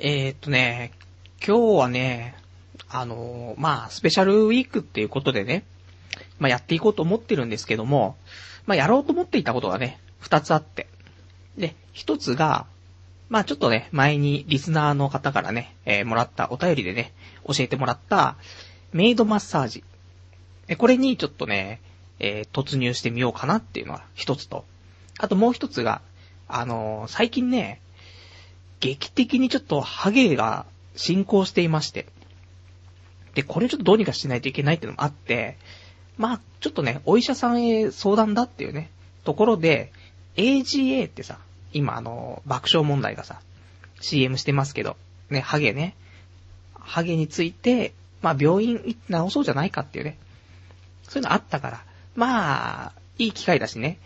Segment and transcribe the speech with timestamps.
[0.00, 0.92] えー、っとね、
[1.44, 2.36] 今日はね、
[2.88, 5.64] あのー、まあ、スペシャルウィークっていうことでね、
[6.38, 8.16] まあ、やっていこうと思ってるんですけども、
[8.64, 10.86] まあ、やろうと思っていたことがね、二つあって。
[11.56, 12.66] で、一つが、
[13.28, 17.12] まあ、ちょっとね、前にリスナーの方からね、えー、もらったお便りでね、
[17.44, 18.36] 教えてもらった、
[18.92, 19.82] メイドマッサージ。
[20.68, 21.80] え、これにちょっとね、
[22.20, 24.64] えー、突入してみようかなっていうのが一つと。
[25.18, 26.02] あともう一つが、
[26.46, 27.80] あのー、最近ね、
[28.80, 32.06] 劇的にちょっとハゲが進行していまして。
[33.34, 35.56] で、これちょっとどうにかしないといけないっていうのもあって、
[36.16, 38.90] まあ、ちょっとね、お医者さんへ相談だっていうね、
[39.24, 39.92] ところで、
[40.36, 41.38] AGA ってさ、
[41.72, 43.40] 今あの、爆笑問題がさ、
[44.00, 44.96] CM してますけど、
[45.30, 45.94] ね、ハゲね。
[46.74, 48.96] ハゲについて、まあ病院治
[49.30, 50.18] そうじゃないかっていうね。
[51.04, 51.84] そういうのあったから、
[52.16, 53.98] まあ、いい機会だしね。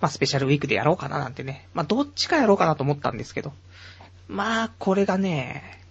[0.00, 1.68] まあスペシャルウィークでやろうかななんてね。
[1.74, 3.52] まあどっちかやろうかなと思ったんですけど。
[4.30, 5.82] まあ、これがね、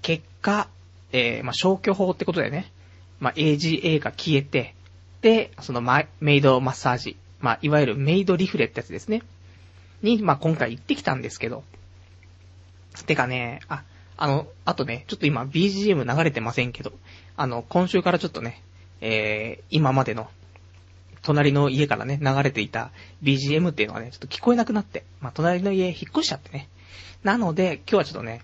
[0.00, 0.68] 結果、
[1.12, 2.72] えー、まあ消去法ってことでね。
[3.20, 4.74] まあ AGA が消えて、
[5.20, 9.22] で、そのメイドマッサージ、まあ、いわゆるメイドリフレってやつですね。
[10.02, 11.62] に、まあ、今回行ってきたんですけど。
[13.06, 13.84] てかね、あ、
[14.16, 16.92] あの、あとね、ちょっと今 BGM 流れてませんけど、
[17.36, 18.62] あの、今週からちょっとね、
[19.00, 20.28] えー、今までの、
[21.20, 22.90] 隣の家からね、流れていた
[23.22, 26.68] BGM っていうのがね、ちょっと聞こえなくなって、まあ、隣の家引っ越しちゃってね。
[27.22, 28.42] なので、今日はちょっとね、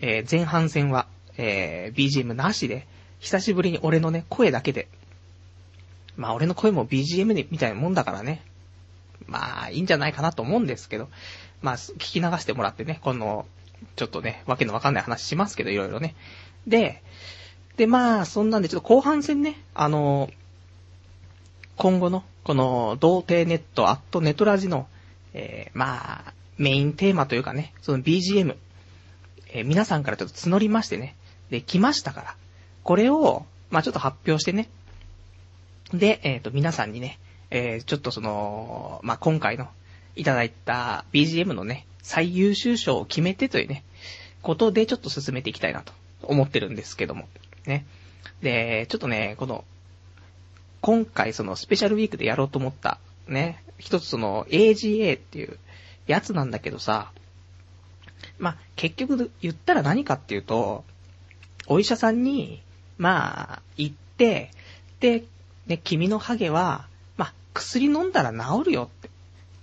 [0.00, 2.86] えー、前半戦は、えー、BGM なしで、
[3.18, 4.88] 久しぶりに俺のね、声だけで、
[6.16, 8.42] まあ俺の声も BGM にみたいなもんだからね。
[9.26, 11.08] まあいいんじゃないかなと思うんですけど、
[11.62, 13.46] まあ聞き流してもらってね、この、
[13.96, 16.14] ちょっとね、わけのわかんない話しますけど、いろいろね。
[16.66, 17.02] で、
[17.76, 20.30] でまあそんなんでちょっと後半戦ね、あの、
[21.76, 24.86] 今後の、この、童貞ネット、アットネトラジの、
[25.32, 28.54] えー、まあ、メインテーマというかね、その BGM、
[29.54, 31.16] えー、皆さんからちょっと募りましてね、
[31.48, 32.36] で、来ましたから、
[32.84, 34.68] これを、まあちょっと発表してね、
[35.94, 37.18] で、えっ、ー、と、皆さんにね、
[37.50, 39.68] えー、ちょっとその、まあ、今回の、
[40.16, 43.82] いただいた BGM のね、最優秀賞を決めてというね、
[44.42, 47.26] ことでちょっと進めていきたいなと思ってるんですけども。
[47.64, 47.86] ね。
[48.42, 49.64] で、ちょっとね、この、
[50.82, 55.58] 今回そのスペシャルウィークでやろうと思った、ね、一つその AGA っていう
[56.06, 57.12] やつなんだけどさ、
[58.38, 60.84] まあ、結局言ったら何かっていうと、
[61.66, 62.62] お医者さんに、
[62.98, 64.50] まあ、行って、
[65.00, 65.24] で、
[65.66, 69.10] ね、君のハゲは、まあ、薬飲んだら治るよって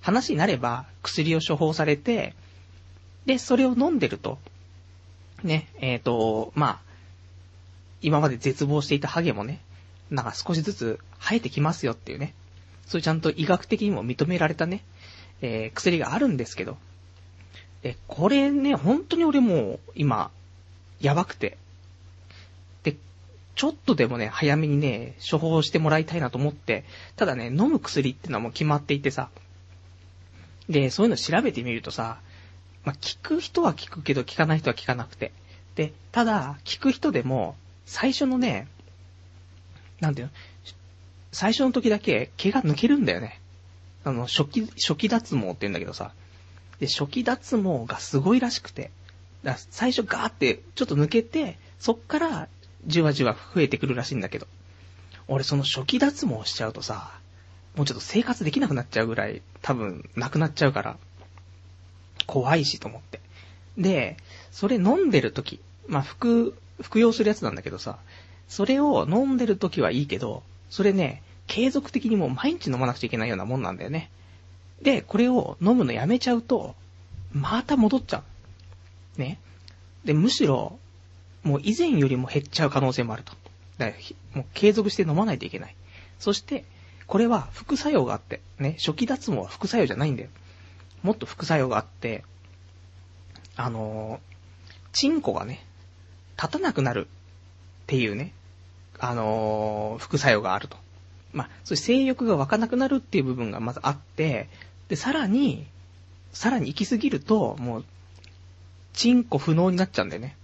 [0.02, 2.34] 話になれば、薬を処方されて、
[3.26, 4.40] で、それを飲んでると、
[5.44, 6.80] ね、えっ、ー、と、まあ、
[8.02, 9.62] 今まで絶望していたハゲもね、
[10.10, 12.34] なんか少しずつ生えてきますよっていうね、
[12.86, 14.84] そういうちゃんと医学的にも認められたね、
[15.42, 16.78] えー、薬があるんですけど、
[17.84, 20.32] え、これね、本当に俺もう、今、
[21.00, 21.58] やばくて、
[22.84, 22.96] で
[23.56, 29.30] ちょっとでもね、早めにね、処方してもらいたいなと思って、ただね、飲む薬ってのはもう決まっていてさ、
[30.70, 32.20] で、そういうの調べてみるとさ、
[32.84, 35.32] まあ、聞く人は聞くけど、聞かない人は聞かなくて。
[35.76, 37.56] で、ただ、聞く人でも、
[37.86, 38.68] 最初のね、
[40.00, 40.34] なんていうの、
[41.32, 43.40] 最初の時だけ毛が抜けるんだよね。
[44.08, 46.14] あの、初期、初期脱毛って言うんだけどさ。
[46.80, 48.92] で、初期脱毛がすごいらしくて。
[49.44, 52.48] だ最初ガーってちょっと抜けて、そっから
[52.86, 54.48] じわじわ増えてくるらしいんだけど。
[55.28, 57.12] 俺その初期脱毛しちゃうとさ、
[57.76, 60.98] もうちょっと生活できなくなっちゃうぐらい多分なくなっちゃうから、
[62.26, 63.20] 怖いしと思って。
[63.78, 64.18] で、
[64.52, 67.98] それ飲んでる時、まあ服、服用するやつなんだけどさ、
[68.48, 74.12] それを飲んでる時はいいけど、それね、継続的にもう毎日飲まなくちゃいけないようなもんなんだよね。
[74.82, 76.76] で、これを飲むのやめちゃうと、
[77.34, 78.24] また戻っちゃ
[79.18, 79.20] う。
[79.20, 79.40] ね。
[80.06, 80.78] で、むしろ、
[81.44, 83.34] もう以前よりも減っちゃう可能性もあると。
[83.78, 85.76] だからもう継続して飲まないといけない。
[86.20, 86.66] そして、
[87.06, 90.30] これは副作用があって、ね、初期脱毛は副作用じゃないんだよ。
[91.04, 92.24] もっと副作用があって、
[93.56, 95.66] あのー、チンコがね、
[96.38, 98.34] 立たなくなるっていうね、
[99.00, 100.78] あのー、副作用があると。
[101.38, 104.50] まあ、そういう性欲が湧かなくなるっていう部分がまずあって、
[104.90, 105.68] で、さらに、
[106.34, 107.86] さらに行き過ぎると、もう、
[108.94, 110.36] チンコ不能になっちゃうんだよね。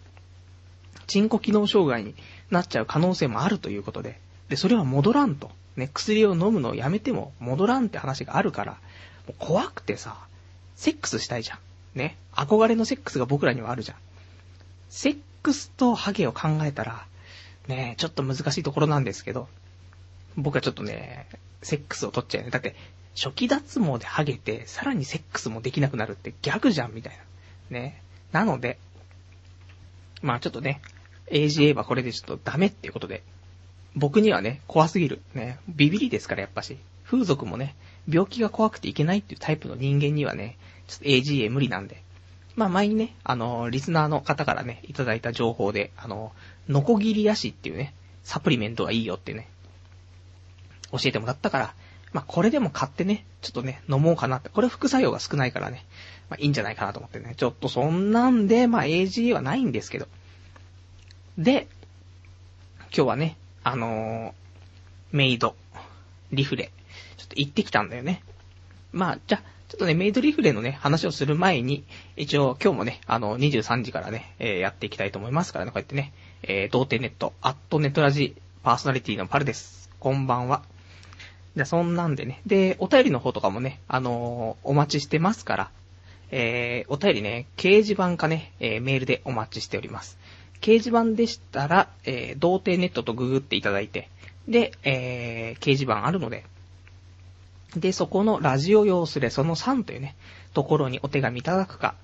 [1.08, 2.14] チンコ機能障害に
[2.52, 4.20] なっちゃう可能性もあるということで、
[4.50, 5.50] で、それは戻らんと。
[5.76, 8.78] ね、薬を飲むのをやめても戻らんって話があるから、も
[9.30, 10.16] う怖くてさ、
[10.76, 11.60] セックスしたいじゃん。
[11.96, 12.18] ね。
[12.32, 13.98] 憧れのセックスが僕らにはあるじゃん。
[14.90, 17.08] セックスとハゲを考えたら、
[17.68, 19.48] ね、ちょっと難しいところなんですけど、
[20.38, 21.28] 僕はちょっとね、
[21.62, 22.50] セックスを取っちゃうね。
[22.50, 22.76] だって、
[23.16, 27.18] 初期脱毛でハゲて、さらにセックスもできなくなるってギャグじゃん、みたい
[27.70, 27.80] な。
[27.80, 28.02] ね。
[28.32, 28.80] なので、
[30.22, 30.82] まあちょっとね、
[31.28, 33.24] AGA はこれでちょっとダメっていうことで、
[33.96, 35.22] 僕にはね、怖すぎる。
[35.36, 36.78] ね、ビビリですからやっぱし。
[37.06, 37.76] 風俗もね、
[38.10, 40.58] 病気が怖くていけないっていうタイプの人間にはね、
[40.88, 42.02] ちょっと AGA 無理なんで。
[42.56, 46.32] まあ前にね、あの、リスナーの方からね、いただいた情報で、あの、
[46.68, 47.94] ノコギリヤシっていうね、
[48.24, 49.50] サプリメントがいいよってね、
[50.94, 51.74] 教えてもらったから、
[52.14, 54.50] まあこれでも買ってね、ちょっとね、飲もうかなって。
[54.50, 55.86] これ副作用が少ないからね、
[56.30, 57.34] まあいいんじゃないかなと思ってね。
[57.36, 60.08] ちょっとそんなんで、まあ AGA はないんですけど。
[61.38, 61.68] で、
[62.96, 65.56] 今日はね、あのー、メイド、
[66.32, 66.72] リフレ、
[67.18, 68.22] ちょっと行ってきたんだよね。
[68.92, 69.42] まあ、じゃ
[69.74, 71.84] ちょっとね、メイドリフレのね、話をする前に、
[72.16, 76.14] 一応今日もね、あの、23時からね、えー、やっていきたいと思いますからね、こうやってね、
[76.44, 79.90] えー、童貞ネット、アットネットラジ、パーソナリティのパルです。
[80.00, 80.62] こんばんは。
[81.56, 85.72] じゃ、そんなんでね、で、お便りの方とかもね、あのー、お待ちしてますから、
[86.32, 90.18] えー、お便りね、掲示板かね、えー、メールでお待ちしております。
[90.62, 94.10] 掲示板でしたら、えー、童貞ネットとググっていただいて、
[94.48, 96.44] で、えー、掲示板あるので、
[97.76, 100.16] で、そこのラジオ用スレその3というね、
[100.54, 101.96] ところにお手紙いただくか、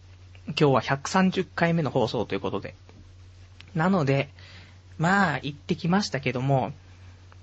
[0.48, 2.74] 今日は130回目の放送ということで。
[3.74, 4.28] なので、
[4.98, 6.72] まあ、行ってきましたけども、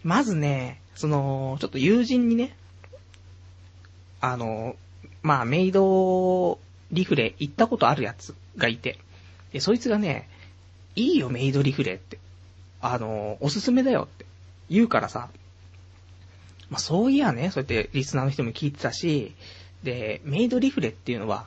[0.04, 2.56] まずね、その、ちょっと友人にね、
[4.22, 4.76] あの、
[5.24, 6.60] まあ、メイド
[6.92, 8.98] リフレ行ったことあるやつがいて、
[9.52, 10.30] で、そいつがね、
[10.96, 12.20] いいよ、メイドリフレって。
[12.82, 14.26] あの、おすすめだよって
[14.70, 15.30] 言うからさ、
[16.72, 19.36] まあ、そういやね、そうやってリスナーの人も聞いてたし、
[19.84, 21.46] で、メイドリフレっていうのは、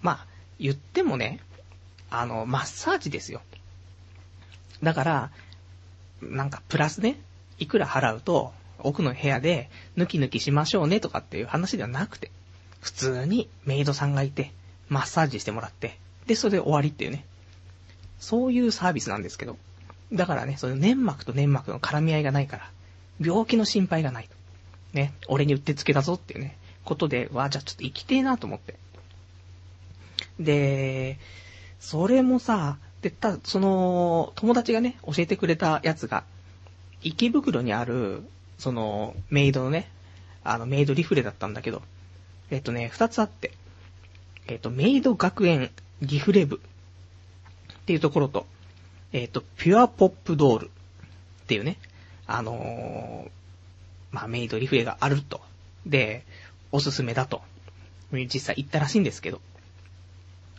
[0.00, 0.26] まあ、
[0.58, 1.40] 言ってもね、
[2.10, 3.42] あの、マッサージですよ。
[4.82, 5.30] だから、
[6.22, 7.20] なんかプラスね、
[7.58, 9.68] いくら払うと、奥の部屋で、
[9.98, 12.30] 抜き抜きしましょうねとかっていう話ではなくて、
[12.80, 14.52] 普通にメイドさんがいて、
[14.88, 17.26] マッサージしてもらって、で、それで終わりっていうね。
[18.18, 19.58] そういうサービスなんですけど。
[20.10, 22.70] だからね、その粘膜と粘膜の絡み合いがないから、
[23.20, 24.43] 病気の心配がないと。
[24.94, 28.76] ね、俺にうってつけだぞっていうね、ことで、わ、じゃあちょっと生きてえなと思って。
[30.40, 31.18] で、
[31.80, 36.24] それもさ、で、た、その、友達がね、教えてくれたやつが、
[37.02, 38.22] 池袋にある、
[38.58, 39.90] その、メイドのね、
[40.42, 41.82] あの、メイドリフレだったんだけど、
[42.50, 43.52] えっとね、二つあって、
[44.46, 45.70] えっと、メイド学園
[46.02, 48.46] リフレ部っていうところと、
[49.12, 51.78] えっと、ピュアポップドールっていうね、
[52.26, 53.30] あのー、
[54.14, 55.40] まあ、メイドリフレがあると。
[55.86, 56.24] で、
[56.70, 57.42] おすすめだと。
[58.12, 59.40] 実際行ったらしいんですけど。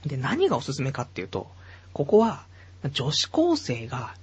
[0.06, 1.50] で、何がおすすめかっていうと、
[1.94, 2.46] ここは、
[2.92, 4.14] 女子高生が、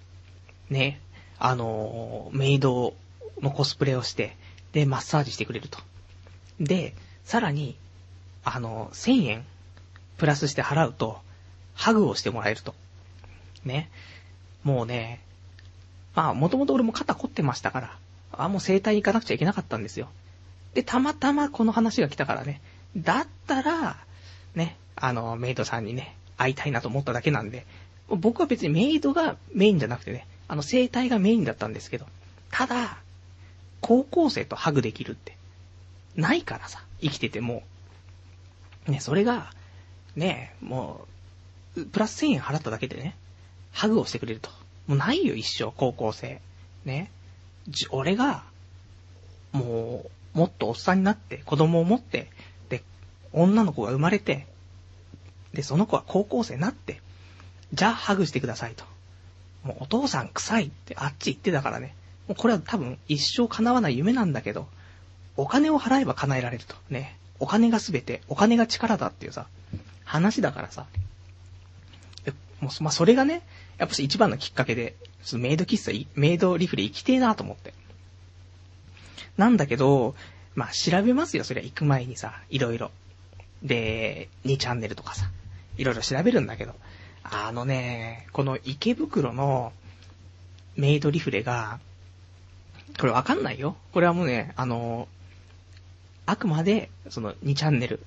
[0.69, 1.01] ね、
[1.39, 2.95] あの、メイド
[3.41, 4.37] のコスプレをして、
[4.73, 5.79] で、マッサージしてくれると。
[6.61, 7.79] で、さらに、
[8.45, 9.47] あの、1000円
[10.19, 11.23] プラスして払うと、
[11.75, 12.75] ハグをしてもらえると。
[13.65, 13.91] ね。
[14.63, 15.23] もうね、
[16.15, 17.99] まあ、もともと俺も肩凝ってましたから、
[18.37, 20.09] あ、もう整体行かなくちゃいけなかったんですよ。
[20.75, 22.61] で、たまたまこの話が来たからね。
[22.97, 23.97] だったら、
[24.55, 27.67] ね、あの、メイドさんにね、会いたいなと思っただけなんで、
[28.09, 32.07] 僕は別にメイドがメインじゃなくてね、あの、生体がメインだったんですけど、
[32.51, 32.99] ただ、
[33.81, 35.37] 高校生とハグできるって、
[36.17, 37.63] ないからさ、生きてても。
[38.87, 39.53] ね、それが、
[40.17, 41.07] ね、も
[41.77, 43.17] う、プラス1000円払っただけでね、
[43.73, 44.51] ハグをしてくれると。
[44.87, 46.41] もうないよ、一生、高校生。
[46.85, 47.11] ね。
[47.69, 48.45] じ、俺が、
[49.53, 50.05] も
[50.35, 52.31] う、もっとおっさんになって、子供を持って、
[52.69, 52.83] で、
[53.33, 54.47] 女の子が生まれて、
[55.53, 57.01] で、その子は高校生になって、
[57.73, 58.85] じゃあハグしてくださいと。
[59.65, 61.95] もうお父さん臭いってあっち言ってたからね。
[62.29, 64.67] もうこれは多分一生叶わない夢なんだけど、
[65.37, 66.75] お金を払えば叶えられると。
[66.91, 67.17] ね。
[67.39, 69.47] お金が全て、お金が力だっていうさ、
[70.05, 70.87] 話だからさ。
[72.61, 73.43] もう、まあ、それがね、
[73.79, 74.97] やっぱ一番のきっかけで、
[75.35, 77.75] メイド喫茶、メイドリフレ行きてえなと思って。
[79.37, 80.15] なんだけど、
[80.55, 82.91] まあ、調べますよ、そりゃ行く前にさ、いろいろ。
[83.63, 85.31] で、2チャンネルとかさ、
[85.79, 86.75] いろいろ調べるんだけど、
[87.23, 89.73] あのね、この池袋の、
[90.77, 91.81] メイドリフレが、
[92.99, 93.77] これわかんないよ。
[93.93, 95.09] これはもうね、あの、
[96.27, 98.05] あくまで、その2チャンネル、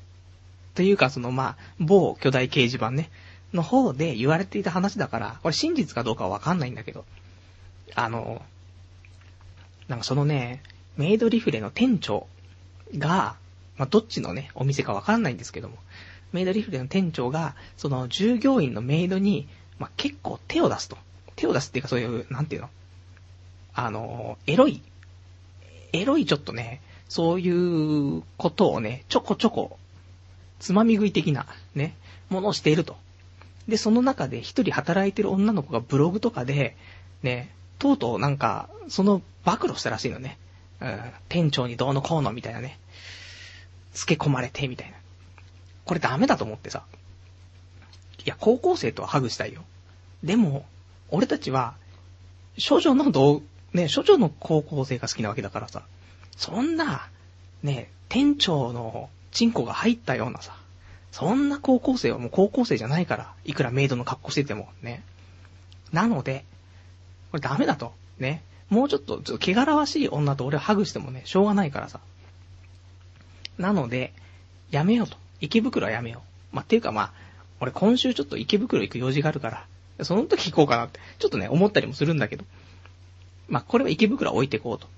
[0.73, 3.09] というかそのまあ、某巨大掲示板ね、
[3.53, 7.05] の方で言われていた話だから、これ真実かどうかはわかんないんだけど、
[7.95, 8.41] あの、
[9.87, 10.61] なんかそのね、
[10.97, 12.27] メイドリフレの店長
[12.97, 13.35] が、
[13.77, 15.77] まあ、どっちのね、お店かわかんないんですけども、
[16.31, 19.47] メイドリフレの店長が、その従業員のメイドに、
[19.79, 20.97] まあ、結構手を出すと。
[21.35, 22.69] 手を出すっていうかそういう、なんていうの？
[23.73, 24.81] あの、エロい、
[25.91, 27.49] エロいちょっとね、そうい
[28.17, 29.77] うことをね、ちょこちょこ、
[30.59, 31.95] つまみ食い的な、ね、
[32.29, 32.95] ものをしていると。
[33.67, 36.75] で、その中で一人働いてる女の子がブログとかで、
[37.23, 40.37] ね、とうとうなんか、その暴露したらしいのね。
[40.81, 42.79] うん、店長にどうのこうのみたいなね。
[43.93, 44.97] 付け込まれて、みたいな。
[45.85, 46.83] これダメだと思ってさ。
[48.25, 49.63] いや、高校生とはハグしたいよ。
[50.23, 50.65] でも、
[51.09, 51.75] 俺たちは、
[52.57, 53.41] 少女の同、
[53.73, 55.83] ね、少女の高校生が好きなわけだからさ。
[56.35, 57.07] そんな、
[57.63, 60.55] ね、店長のチンコが入ったようなさ、
[61.15, 65.01] そんな高校生はもう高校生じゃないから、いくらメイドの格好してても、ね。
[65.93, 66.43] なので、
[67.31, 67.93] これダメだと。
[68.19, 68.43] ね。
[68.69, 72.01] もうちょっと、ちょっと汚らわしい女と俺はハグしてもね、しょうがないからさ。
[73.57, 74.11] なので、
[74.71, 75.15] やめようと。
[75.39, 76.55] 池袋はやめよう。
[76.57, 77.13] まあ、っていうかまあ、
[77.61, 79.67] 俺今週ちょっと池袋行く用事があるか
[79.97, 82.43] ら、その時行こうかなって、ちょっとね、思ったりもするんだけど。
[83.47, 84.89] まあ、これは池袋は置いてこうと。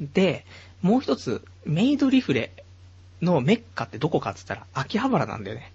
[0.00, 0.46] で、
[0.82, 2.52] もう一つ、メイドリフレ
[3.22, 5.72] のメッカってどこかって言ったら、秋葉原なんだよね。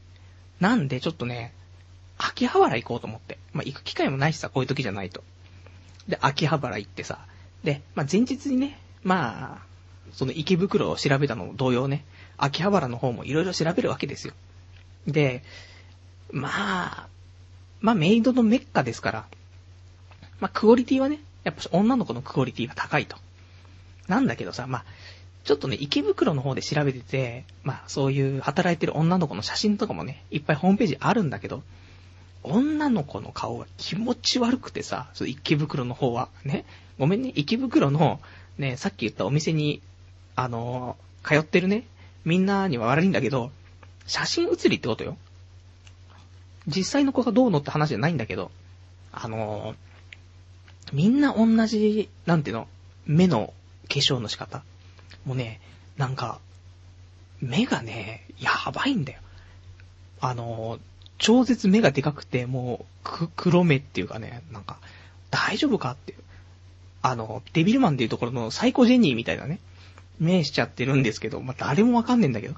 [0.60, 1.54] なんで、ちょっとね、
[2.18, 3.38] 秋葉原行こうと思って。
[3.54, 5.24] まあ、行く機会もないしさ、こういう時じゃないと。
[6.08, 7.20] で、秋葉原行ってさ、
[7.64, 9.74] で、まあ、前日にね、まあ、
[10.14, 12.06] その池袋を調べたのも同様ね、
[12.38, 14.34] 秋葉原の方もいろいろ調べるわけですよ。
[15.08, 15.44] で、
[16.32, 17.08] まあ、
[17.82, 19.26] まあメイドのメッカですから、
[20.40, 23.18] まあクオリティはね、やっぱ女の子のクオリティが高いと。
[24.08, 24.86] なんだけどさ、まあ、
[25.44, 31.64] ちょっとね、池袋の方で調べてて、まあそういう働いてる女の子の写真とかもね、いっぱいホームページあるんだけど、
[32.44, 36.66] 女の子の顔が気持ち悪くてさ、そ池袋の方は、ね、
[37.00, 38.20] ごめんね、池袋の、
[38.58, 39.82] ね、さっき言ったお店に、
[40.36, 41.86] あのー、通ってるね、
[42.26, 43.52] みんなには悪いんだけど、
[44.06, 45.18] 写真写りってことよ。
[46.68, 48.52] 実際の子がどうのって話じゃないんだけど、
[49.12, 49.76] あのー、
[50.94, 52.68] みんな同じ、なんていうの、
[53.06, 53.54] 目の
[53.90, 54.64] 化粧の仕方。
[55.26, 55.60] もうね、
[55.98, 56.40] なんか、
[57.42, 59.20] 目がね、やばいんだよ。
[60.22, 60.80] あの、
[61.18, 64.80] 超絶目がでかくて、もう、く、黒目っていうかね、なんか、
[65.30, 66.20] 大丈夫かっていう。
[67.02, 69.60] あの、デビルマンでいうところのサイコジェニーみたいなね、
[70.20, 72.56] 目しちゃってるんですけど、まあ、誰もわかんねえんだけど。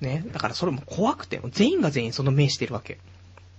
[0.00, 0.24] ね。
[0.32, 2.98] だからそれも怖くて、全員が全員その目してるわけ。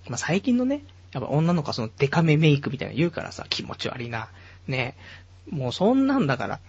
[0.08, 4.30] まあ、最近のね、やっぱ女の子はそのデカめメイクみたいな言うからさ、気持ち悪いな。
[4.68, 4.96] ね。
[5.50, 6.60] もうそんなんだから。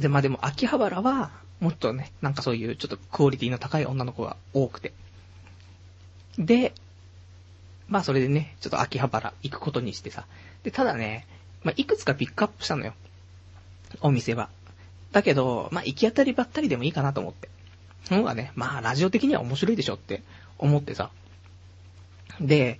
[0.00, 4.92] で、まあでも秋葉原は、もっとね、なんかそういうちょっとクオリティの高い女の子が多くて。
[6.38, 6.74] で、
[7.88, 10.26] まあそれでね、ちょっと秋葉原行くことにしてさ。
[10.62, 11.26] で、ただね、
[11.62, 12.92] まあいくつかピックアップしたのよ。
[14.00, 14.50] お店は。
[15.12, 17.48] だけど、まあ行き当たりばったりでもいいかなと思って。
[18.04, 20.22] その方がね、まあラジオ的には面白いでしょって
[20.58, 21.10] 思ってさ。
[22.40, 22.78] で、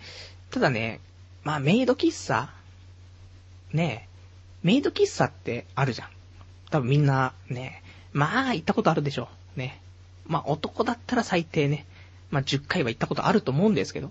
[0.50, 1.00] ただね、
[1.44, 2.50] まあメイド喫茶
[3.73, 4.08] ね
[4.62, 6.08] メイド喫茶ってあるじゃん。
[6.70, 7.82] 多分みんなね、
[8.12, 9.58] まあ行ったことあるでしょう。
[9.58, 9.80] ね。
[10.26, 11.87] まあ男だったら最低ね、
[12.30, 14.11] まあ、10回は行ったことあると思うんですけど、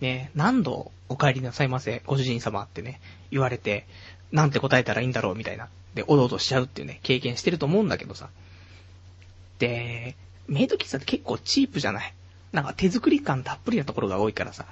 [0.00, 3.86] ね、何度お帰りなさいませ、ご主人様ってね、言われて、
[4.30, 5.68] なんて答えたらいいんだろうみたいな。
[5.94, 8.28] で、おどおどしちゃうっていうね、経験してると思うんだけどさ。
[9.58, 12.14] で、メイド喫茶って結構チープじゃない？
[12.52, 14.66] なんか手作り感たっぷりなところが多いからさ。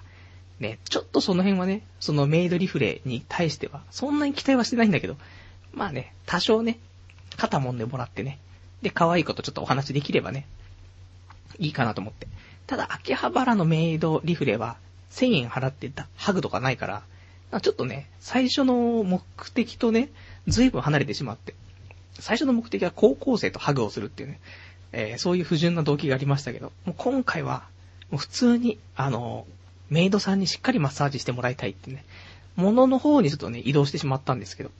[0.60, 5.16] ね、ちょっとその辺はね、そのメイドリフレに対しては、そんなに期待はしてないんだけど、
[5.72, 6.78] まあね、多少ね、
[7.36, 8.38] 肩もんでもらってね、
[8.82, 10.46] で、可愛い子とちょっとお話できればね、
[11.58, 12.26] いいかなと思って。
[12.66, 14.76] ただ、秋葉原のメイドリフレは、
[15.10, 20.10] 1000円払ってたハグとかないから、ちょっとね、最初の目的とね、
[20.48, 21.54] 随分離れてしまって。
[22.18, 24.40] 最初の目的は高校生とハグをするっていうね、
[24.92, 27.64] えー、そういう不純な動機がありましたけど、もう今回は、
[28.10, 29.46] もう普通に、あの、
[29.90, 32.04] メイドさんにしっかりマッサージしてもらいたいってね、
[32.56, 34.70] ものの方にちょっとね、移動してしまったんですけど。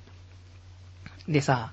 [1.29, 1.73] でさ、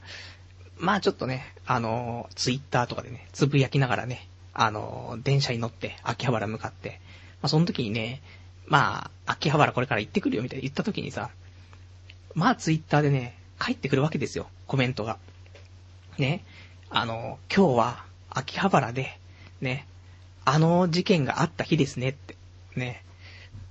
[0.81, 6.99] まあちょっとね、あの、ツイッターとかでね、つぶやきながらね、あの、電車に乗って秋葉原向かって、
[7.41, 8.21] まあ、その時にね、
[8.65, 11.29] まあ、秋葉原これから行ってくるよみたいな言った時にさ、
[12.33, 15.19] まあツイッターでね、帰ってくるわけですよ、コメントが。
[16.17, 16.43] ね、
[16.89, 19.19] あの、今日は秋葉原で、
[19.61, 19.85] ね、
[20.45, 22.35] あの事件があった日ですねって、
[22.75, 23.03] ね、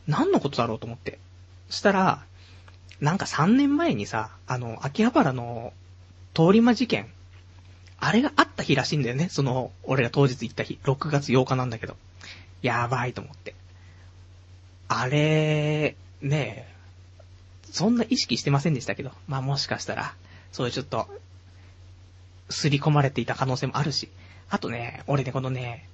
[0.07, 1.19] 何のことだろうと思って。
[1.71, 2.25] そしたら、
[3.01, 5.73] なんか3年前にさ、あの、秋葉原の
[6.35, 7.09] 通り魔事件、
[7.99, 9.29] あれがあった日らしいんだよね。
[9.29, 11.97] その、俺が当日行った日、6月8日なんだけど。
[12.63, 13.55] やばいと思って。
[14.89, 16.75] あれ、ねえ、
[17.71, 20.15] そんな意識してませんでしたけど、まあもしかしたら、
[20.53, 21.09] そういうちょっと、
[22.49, 24.09] すり込まれていた可能性もあるし、
[24.49, 25.89] あとね、俺ね、このね、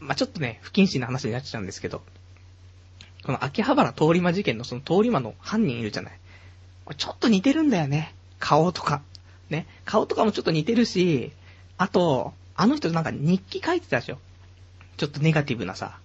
[0.00, 2.02] まあちょっとね、不謹慎な話になっちゃうんですけど、
[3.24, 6.18] この秋葉原通り魔事件のその通り魔の犯人いるじゃない。
[6.84, 8.14] これちょっと似てるんだよね。
[8.38, 9.02] 顔とか。
[9.50, 9.66] ね。
[9.84, 11.32] 顔とかもちょっと似てるし、
[11.78, 14.18] あと、あの人なんか日記書いてたでしょ。
[14.96, 15.98] ちょっとネガティブなさ。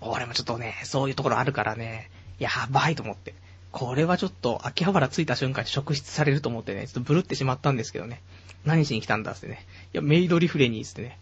[0.00, 3.34] 俺もちょっとね、そういうところあるからね、やばいと思って。
[3.72, 8.22] これはちょっと秋葉原着いた瞬間に職質されると思ってね、ちょっとブルってしまったんですけどね。
[8.64, 9.66] 何しに来たんだってね。
[9.92, 11.18] いや、メイドリフレにってね。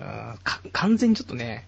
[0.00, 0.38] うーん、
[0.72, 1.66] 完全にちょっとね、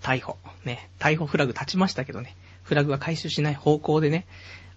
[0.00, 0.38] 逮捕。
[0.64, 2.36] ね、逮捕フラグ立ちましたけどね。
[2.62, 4.26] フラグは回収しない方向でね、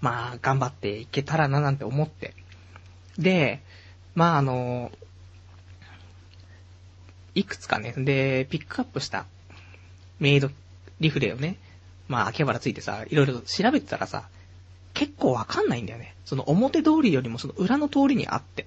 [0.01, 2.33] まあ、頑張っていけたらななんて思って。
[3.17, 3.61] で、
[4.13, 4.91] まああの、
[7.33, 9.25] いくつかね、で、ピックアップした
[10.19, 10.49] メイド
[10.99, 11.57] リフレをね、
[12.07, 14.29] まあ、秋葉原ついてさ、いろいろ調べてたらさ、
[14.93, 16.15] 結構わかんないんだよね。
[16.23, 18.65] その表通りよりもその裏の通りにあって。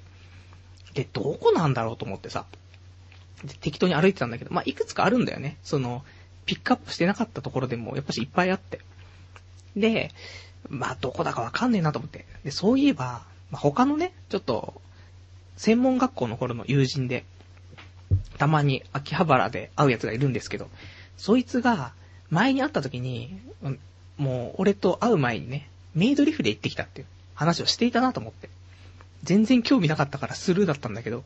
[0.94, 2.44] で、どこなんだろうと思ってさ、
[3.60, 5.56] 適当に歩いてたんだけど、まあ、いくつかあるんだよね。
[5.62, 6.04] その、
[6.44, 8.80] ピックアップしてなかったところでも、やっぱしいっぱいあって。
[9.76, 10.10] で、
[10.68, 12.26] まあ、どこだかわかんねえなと思って。
[12.44, 14.80] で、そういえば、まあ、他のね、ちょっと、
[15.56, 17.24] 専門学校の頃の友人で、
[18.38, 20.68] たまに秋葉原で会うやつがいるんですけど、
[21.16, 21.92] そいつが、
[22.30, 23.40] 前に会った時に、
[24.16, 28.50] もう、俺と会う前にね、メイドリフレ行ってきたっていう話をしていたなと思って。
[29.24, 31.24] 全然興味なかったからスルーだったんだけど、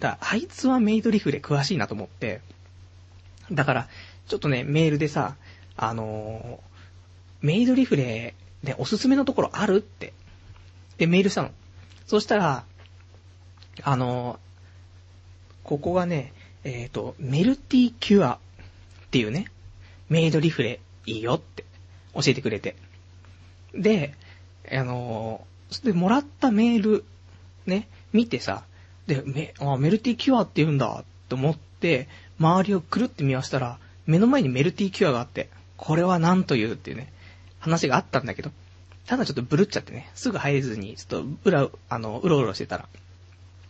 [0.00, 2.40] だあいつはメイドリフレ詳しいなと思って、
[3.52, 3.88] だから、
[4.26, 5.36] ちょっとね、メールでさ、
[5.76, 8.34] あのー、メイドリフレ
[8.64, 10.12] でおすすめのところあるって、
[10.98, 11.50] で、メールしたの。
[12.06, 12.64] そしたら、
[13.82, 14.38] あの、
[15.62, 16.32] ここがね、
[16.64, 18.38] えっ、ー、と、メルティキュアっ
[19.10, 19.46] ていうね、
[20.08, 21.64] メイドリフレいいよって
[22.14, 22.76] 教えてくれて。
[23.74, 24.14] で、
[24.70, 25.46] あの、
[25.84, 27.04] で、もらったメール、
[27.66, 28.64] ね、見てさ、
[29.06, 37.12] で、メ、あ、メルティキュアって言うんだって思って、周りをくるって見ましたら、目の前にメルティキュアがあって、これは何というっていうね、
[37.58, 38.50] 話があったんだけど、
[39.06, 42.88] ただちょっとブルっちゃってね、すぐ入れずに、ちょっと、うら、あの、うろうろしてたら、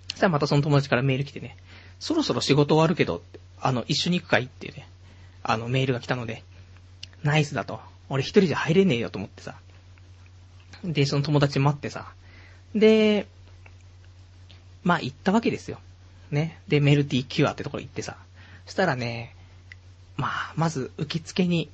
[0.08, 1.56] そしたらまたその友達からメール来てね、
[2.00, 3.22] そろそろ仕事終わるけど、
[3.60, 4.88] あの、一緒に行くかいっていうね、
[5.42, 6.42] あの、メールが来たので、
[7.22, 7.80] ナイスだと。
[8.08, 9.56] 俺一人じゃ入れねえよと思ってさ。
[10.84, 12.12] で、その友達待ってさ。
[12.74, 13.26] で、
[14.84, 15.80] まあ行ったわけですよ。
[16.30, 16.60] ね。
[16.68, 18.16] で、メルティキュアってところ行ってさ。
[18.64, 19.34] そしたらね、
[20.16, 21.70] まあ、まず受付に、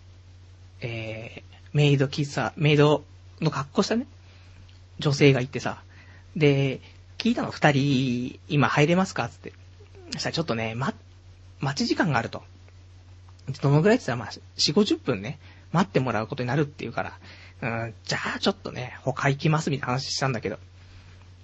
[0.80, 3.04] えー、メイド喫茶、メイド
[3.42, 4.06] の格好したね、
[4.98, 5.82] 女性がいてさ。
[6.36, 6.80] で、
[7.18, 9.28] 聞いたの二人、今入れますか？
[9.28, 9.52] つって。
[10.12, 10.94] そしたらちょっとね、ま、
[11.60, 12.42] 待ち時間があると。
[13.60, 15.38] どのぐらいって言ったら、まあ、4、50分ね、
[15.72, 17.18] 待ってもらうことになるっていうから、
[17.62, 20.58] うん、じゃあちょっとね、他行きますみたいな話したんだけど。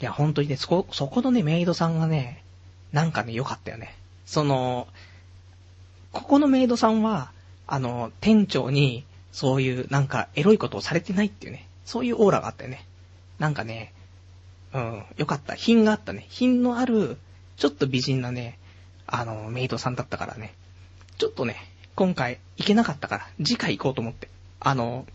[0.00, 2.42] いや、本当にね、そこ、そこのね、メイドさんがね、
[2.92, 3.94] なんかね、良かったよね。
[4.26, 4.88] その、
[6.12, 7.32] ここのメイドさんは、
[7.66, 12.84] あの、店長に、そういう、なんか、エロいことをされてないっていうね、そういうオーラがあったよね。
[13.38, 13.94] なんかね、
[14.74, 15.54] うん、よかった。
[15.54, 16.26] 品があったね。
[16.28, 17.16] 品のある、
[17.56, 18.58] ちょっと美人なね、
[19.06, 20.52] あの、メイドさんだったからね。
[21.16, 21.56] ちょっとね、
[21.94, 24.28] 今回行けなかったから、次回行こうと思って。
[24.60, 25.06] あの、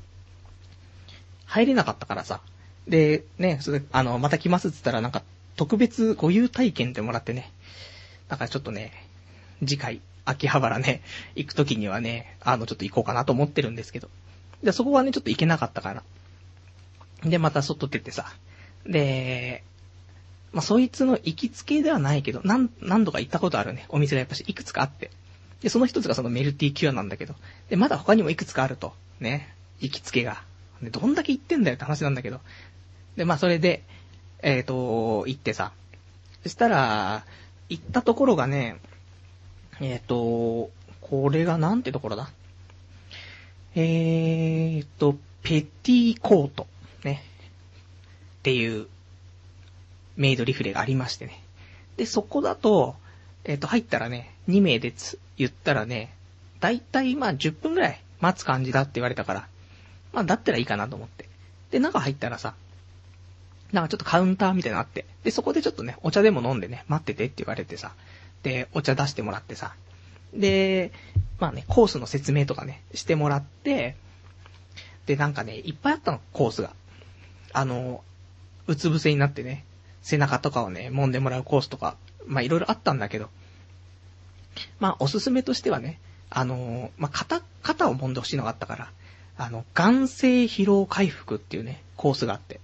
[1.46, 2.42] 入れなかったからさ。
[2.88, 5.22] で、ね、それ、あの、また来ますって言ったらなんか、
[5.56, 7.52] 特別ご優体験ってもらってね。
[8.30, 8.92] だからちょっとね、
[9.60, 11.04] 次回、秋葉原ね、
[11.36, 14.10] 行く時にはね、あの、ちょっと行こうかなと思ってるんですけど。
[14.64, 16.04] で、そこはね、ちょっと行けなかったから。
[17.26, 18.34] で、また外出てさ。
[18.86, 19.64] で、
[20.52, 25.10] まあ、そいつの行きつけではないけど、何、何度か行ったことあるね、お店がやっぱしいくつかあって。
[25.62, 27.36] で、その一つがそのメルティキュアなんだけど。
[27.70, 28.94] で、まだ他にもいくつかあると。
[29.20, 29.54] ね。
[29.80, 30.44] 行きつけが。
[30.82, 32.40] で、どんだけ行ってんだよって話なんだけど。
[33.16, 33.84] で、まあそれで、
[34.42, 35.72] えっ、ー、と、行ってさ。
[36.44, 37.26] そしたら、
[37.70, 38.78] 行ったところがね、
[39.80, 40.70] えっ、ー、と、
[41.02, 42.30] これがなんてところだ？
[43.76, 46.68] えーと、ペティコート。
[47.04, 47.24] ね。
[48.40, 48.88] っていう、
[50.16, 51.42] メイドリフレがありましてね。
[51.98, 52.96] で、そこだと、
[53.46, 56.14] えっ、ー、と、入ったらね、2名でつ、言ったらね、
[56.60, 59.48] だいたいまあ10分ぐらい待つ感じだって言われたから、
[60.14, 61.28] まあだったらいいかなと思って。
[61.72, 62.54] で、中入ったらさ、
[63.72, 67.94] なんかちょっとカウンターみたいなのあって、で、そこでちょっとね、お茶でも飲んでね、待っててって言われてさ、
[68.44, 69.74] で、お茶出してもらってさ、
[70.34, 70.92] で、
[71.40, 73.96] まあね、コースの説明とかね、してもらって、
[75.08, 76.74] で、なんかね、いっぱいあったの、コースが。
[77.54, 78.04] あの、
[78.68, 79.66] うつ伏せになってね、
[80.02, 83.30] 背中とかをね、揉んでもらうコースとか、まあいろいろあったんだけど、
[84.80, 88.92] まあおすすめとしてはね、あの、まあ肩、肩を揉んでほしいのがあったから、
[89.38, 92.60] あの、眼性疲労回復っていうね、コースがあって。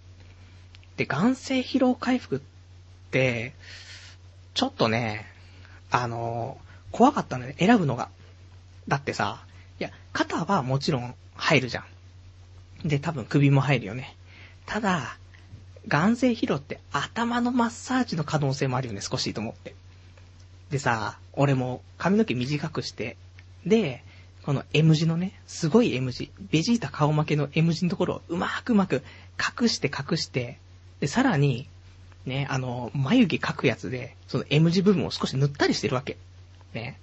[0.97, 2.39] で、眼性疲労回復っ
[3.12, 3.54] て、
[4.54, 5.25] ちょっとね、
[5.91, 6.58] あの、
[6.91, 8.10] 怖かったのね、選ぶのが。
[8.88, 9.43] だってさ、
[9.80, 11.86] いや、肩はもちろん入るじゃ
[12.84, 12.88] ん。
[12.88, 14.15] で、多分首も入るよね。
[14.69, 15.17] ただ、
[15.88, 19.73] 眼性疲労って頭のマッサージの可能性もあるよね、少しと思って。
[20.69, 23.17] でさ、俺も髪の毛短くして、
[23.65, 24.03] で、
[24.43, 29.01] この M 字のね、すごい M 字、ベジータ顔負けの M 字のところをうまくうまく
[29.39, 30.60] 隠して隠して、
[30.99, 31.67] で、さらに、
[32.27, 36.15] ね、あの、眉毛描くやつで、その M 字部分を少し塗ったりしてるわけ。
[36.75, 36.99] ね。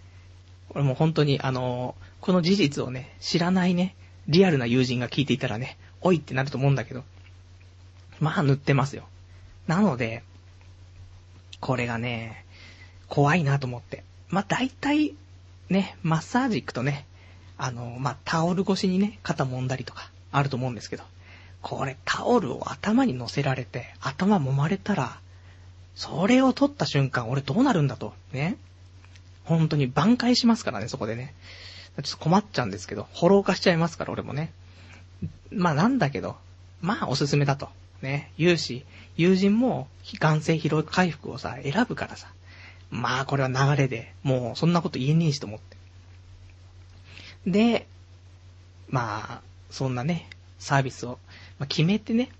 [0.70, 3.96] 俺も本当に、あの、この事実をね、知らないね、
[4.28, 7.02] リアルな友人が聞いていたらね、おいってなると思うんだけど、
[8.20, 9.04] まあ塗ってますよ。
[9.66, 10.22] なので、
[11.60, 12.44] これがね、
[13.08, 14.04] 怖いなと思って。
[14.28, 15.14] まあ大体、
[15.68, 17.06] ね、マッサージ行くとね、
[17.58, 21.04] あの、まあタオル越しにね、肩揉んだりとか、あると思うんですけど、
[21.62, 25.18] これタオルを頭に乗せられて、頭揉まれたら、
[25.94, 28.56] それを取った瞬間、俺どうなるんだと、ね。
[29.44, 31.34] 本当に挽回しますからね、そこでね。
[32.02, 34.52] ちょっと困っちゃうんですけど、フォロー化しちゃいますから、俺もね。
[35.50, 36.36] まあなんだけど、
[36.82, 37.70] まあおすすめだと。
[38.02, 38.84] ね、言うし、
[39.16, 42.28] 友人も、眼性疲労回復をさ、選ぶからさ。
[42.90, 45.76] まあこれは流れで、もうそんなこと言えねえしと思って。
[47.46, 47.86] で、
[48.88, 50.28] まあ、そんなね、
[50.58, 51.18] サービスを、
[51.58, 52.30] ま、決めてね。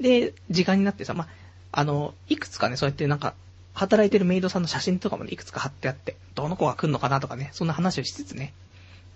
[0.00, 1.28] で、時間になってさ、まあ、
[1.72, 3.34] あの、いくつかね、そうやってなんか、
[3.74, 8.52] 働いてるメイドさんの写真とかもね、いくつか貼ってあって、どの子が来んのかなとかね、そんな話をしつつね。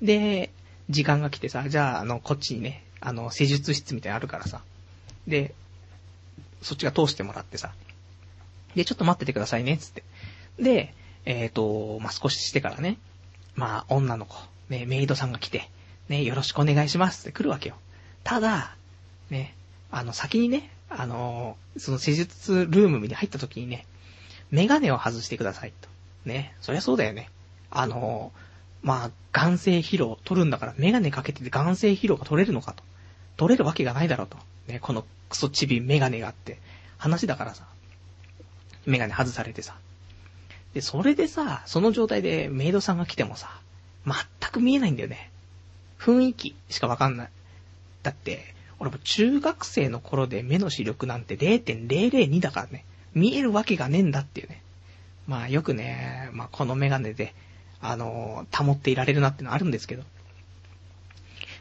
[0.02, 0.50] で、
[0.90, 4.62] 時間が来てさ、じゃあ、あの、こっちにね、あの、施術室みたいなのあるからさ。
[5.26, 5.54] で、
[6.62, 7.73] そっちが通してもらってさ。
[8.75, 10.05] で、ちょっと待っててくださいね、つって。
[10.59, 10.94] で、
[11.25, 12.99] えっ、ー、と、まあ、少ししてからね、
[13.55, 14.37] まあ、女の子、
[14.68, 15.68] ね、メイドさんが来て、
[16.09, 17.77] ね、よろしくお願いしますって来るわけよ。
[18.25, 18.77] ただ、
[19.31, 19.55] ね、
[19.90, 23.87] あの、先にね、あの、その施術ルームに入った時にね、
[24.51, 25.88] メガネを外してくださいと。
[26.25, 27.31] ね、そりゃそうだよね。
[27.71, 28.33] あの、
[28.83, 32.83] まあ、眼性疲労取るんだからメガネかけてて眼性疲労が取れるのかと。
[33.37, 34.37] 取れるわけがないだろうと。
[34.68, 36.59] ね、このクソチビメガネがあって
[36.96, 37.64] 話だからさ。
[38.87, 39.76] メガネ外されてさ。
[40.74, 43.61] で、それでさ、その状態でメイドさんが来てもさ、
[44.07, 44.16] 全
[44.50, 45.31] く見えないんだよね。
[45.98, 47.28] 雰囲気しかわかんない。
[48.02, 52.85] だって、俺も中学生の頃で目の視力なんて0.002だからね。
[53.14, 54.62] 見えるわけがねえんだっていうね。
[55.26, 57.35] まあよくね、まあこのメガネで、
[57.81, 60.04] あのー、保っていられるなってのあるんですけど。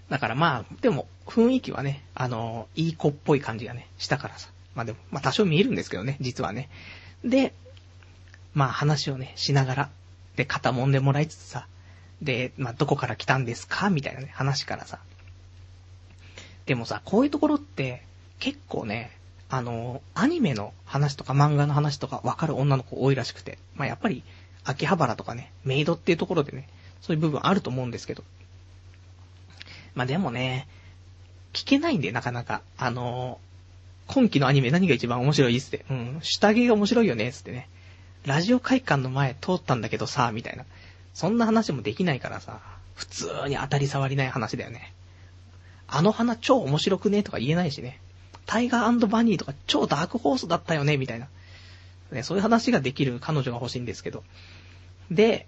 [0.10, 4.50] だからまあ、でも雰囲気はね、あの、いい子っぽい感じがね、したからさ。
[4.76, 6.70] まあでも、まあ多少見えるんですけどね、実はね。
[7.24, 7.54] で、
[8.54, 9.90] まあ話をね、しながら、
[10.36, 11.68] で、肩揉んでもらいつつさ、
[12.22, 13.90] で、まあどこから来たんですか？
[13.90, 15.00] みたいなね、話からさ。
[16.66, 18.04] でもさ、こういうところって
[18.40, 19.12] 結構ね、
[19.50, 24.24] あの、アニメの話とか漫画の話とかわかる女の子多いらしくて、まあやっぱり、
[24.64, 26.68] 秋葉原とかね、メイドっていうところでね、
[27.02, 28.24] そういう部分あると思うんですけど。
[29.96, 30.68] まあでもね、
[31.58, 32.62] 聞けないんで、なかなか。
[32.78, 33.40] あの
[34.06, 35.86] 今期のアニメ何が一番面白いっつって。
[35.90, 37.68] うん、下着が面白いよね、つってね。
[38.26, 40.66] ラジオ会館の前通ったんだけどさ、みたいな。
[41.16, 42.60] そんな話もできないからさ、
[42.94, 44.94] 普通に当たり障りない話だよね。
[45.88, 48.00] あの花超面白くねとか言えないしね。
[48.46, 51.28] タイガーバニーとか超ダークホースだったよねみたいな。
[52.12, 54.24] ね、そういう話ができる彼女が欲しいんですけど。
[55.10, 55.48] で、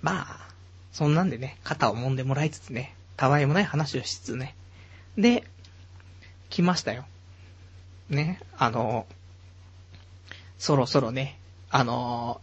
[0.00, 0.48] まあ、
[0.92, 4.54] そんなんでね、肩を揉んでもらいつつね、たわいもない話をしつつね。
[5.16, 5.44] で、
[6.48, 7.04] 来ましたよ。
[8.08, 9.06] ね、あの、
[10.58, 11.38] そろそろね、
[11.70, 12.40] あの、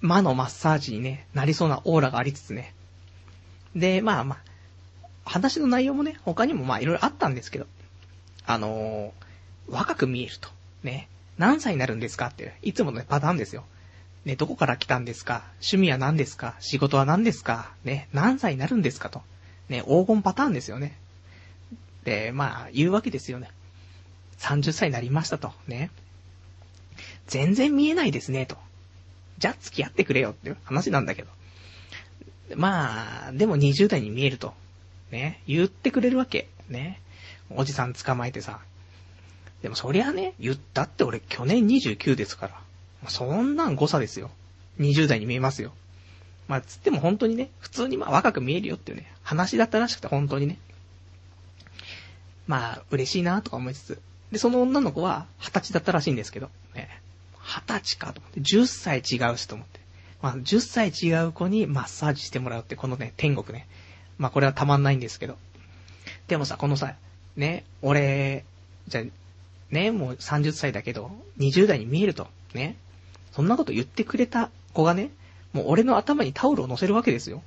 [0.00, 2.74] 魔のマッサージにね、なりそうなオーラがありつつね。
[3.74, 4.38] で、まあまあ、
[5.24, 7.66] 話の内容もね、他にもまあいろいろあったんですけど、
[8.46, 9.12] あの、
[9.68, 10.48] 若く見えると。
[10.82, 11.08] ね。
[11.36, 13.64] 何歳になるんですかって、いつもの、ね、パターンですよ。
[14.24, 19.22] ね、どこから来たんですか趣味は何ですか仕事は何ですかね、何歳になるんですかと。
[19.68, 20.98] ね、黄金パターンですよね。
[22.08, 23.50] で、まあ、言うわけですよね。
[24.38, 25.52] 30歳になりましたと。
[25.66, 25.90] ね。
[27.26, 28.56] 全然見えないですね、と。
[29.36, 31.28] じゃあ付き合ってくれよっていう話なんだけど。
[32.56, 34.54] まあ、でも20代に見えると。
[35.10, 36.48] ね、言ってくれるわけ。
[36.70, 37.02] ね。
[37.50, 38.60] おじさん捕まえてさ。
[39.60, 43.10] でもそりゃね、言ったって俺去年29ですから。
[43.10, 44.30] そんなん誤差ですよ。
[44.80, 45.74] 20代に見えますよ。
[46.46, 50.58] まあ、つっても本当にね、普通にまあ若く見えるよっていうね、話だったらしくて本当にね。
[52.48, 54.00] まあ、嬉しいなとか思いつつ。
[54.32, 56.88] で、その女の子は二十歳だったらしいんですけど、ね。
[57.40, 59.78] 二十歳かと思って、10歳違うしと思って。
[60.20, 63.68] まあ、10歳違う子にマッサージしてもらうって、このね、天国ね。
[64.18, 65.36] まあ、これはたまんないんですけど。
[66.26, 66.94] でもさ、このさ、
[67.36, 68.44] ね、俺、
[68.88, 69.04] じゃ
[69.70, 72.76] ね、もう30歳だけど、20代に見えると、ね。
[73.32, 75.10] そんなこと言ってくれた子がね、
[75.52, 77.42] もう俺の頭にタオルを乗せるわけですよ。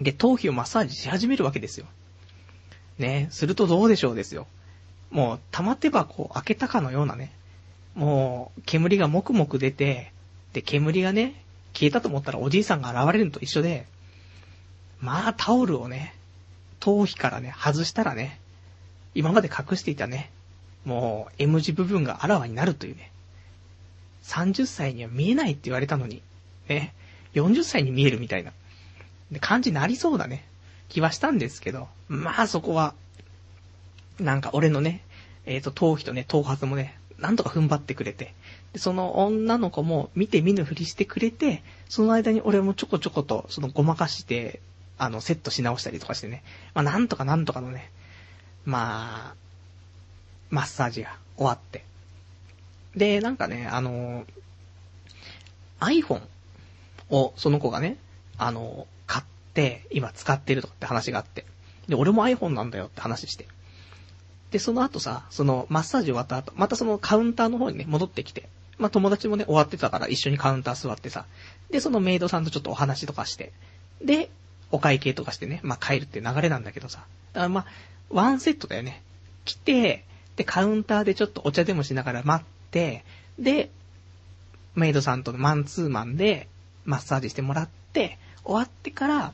[0.00, 1.86] で、頭皮をマッサージし始めるわけですよ。
[2.98, 4.46] ね、するとどうでしょうですよ。
[5.10, 7.32] もう、玉手箱を開けたかのようなね、
[7.94, 10.12] もう、煙がもくもく出て、
[10.52, 13.86] で、煙がね、消えたと思ったらおじいさんが現れるのと一緒で、
[15.00, 16.14] まあ、タオルをね、
[16.80, 18.40] 頭皮からね、外したらね、
[19.14, 20.30] 今まで隠していたね、
[20.84, 23.12] もう、M 字部分があらわになるというね、
[24.24, 26.22] 30歳には見えないって言われたのに、
[26.68, 26.94] ね、
[27.34, 28.52] 40歳に見えるみたいな、
[29.40, 30.47] 感じになりそうだね、
[30.88, 32.94] 気はしたんですけど、まあそこは、
[34.18, 35.02] なんか俺のね、
[35.46, 38.34] えっ、ー、と、頭皮とね、頭髪もね、なんとか踏ん張ってくれて、
[38.72, 44.60] で、その女の子も見て見ぬふりしてくれて、その間に俺もちょこちょこと、そのごまかして、
[44.98, 46.42] あの、セットし直したりとかしてね、
[46.74, 47.90] まあなんとかなんとかのね、
[48.64, 49.34] まあ、
[50.50, 51.84] マッサージが終わって。
[52.94, 54.24] で、なんかね、あの、
[55.80, 56.22] iPhone
[57.10, 57.96] をその子がね、
[58.36, 58.86] あの、
[59.90, 61.44] 今使ってるとかって話があって。
[61.88, 63.46] で、俺も iPhone なんだよって話して。
[64.50, 68.48] で、その後さ、そのマッサージ終わった後、またそのカウンターの方にね、戻ってきて。
[68.78, 71.26] まあ、友達もね、終わってたから一緒にカウンター座ってさ。
[71.70, 73.52] で、そのメイドさんとちょっとお話とかして。
[74.02, 74.30] で、
[74.70, 77.04] お会計とかしてね、まあ、帰るって流れなんだけどさ。
[77.32, 77.66] だからまあ、
[78.10, 79.02] ワンセットだよね。
[79.44, 80.04] 来て、
[80.36, 83.04] で、カウンターでちょっとお茶でもしながら待って、
[83.38, 83.70] で、
[84.76, 86.48] メイドさんとのマンツーマンで
[86.84, 89.32] マッサージしてもらって、終わってから、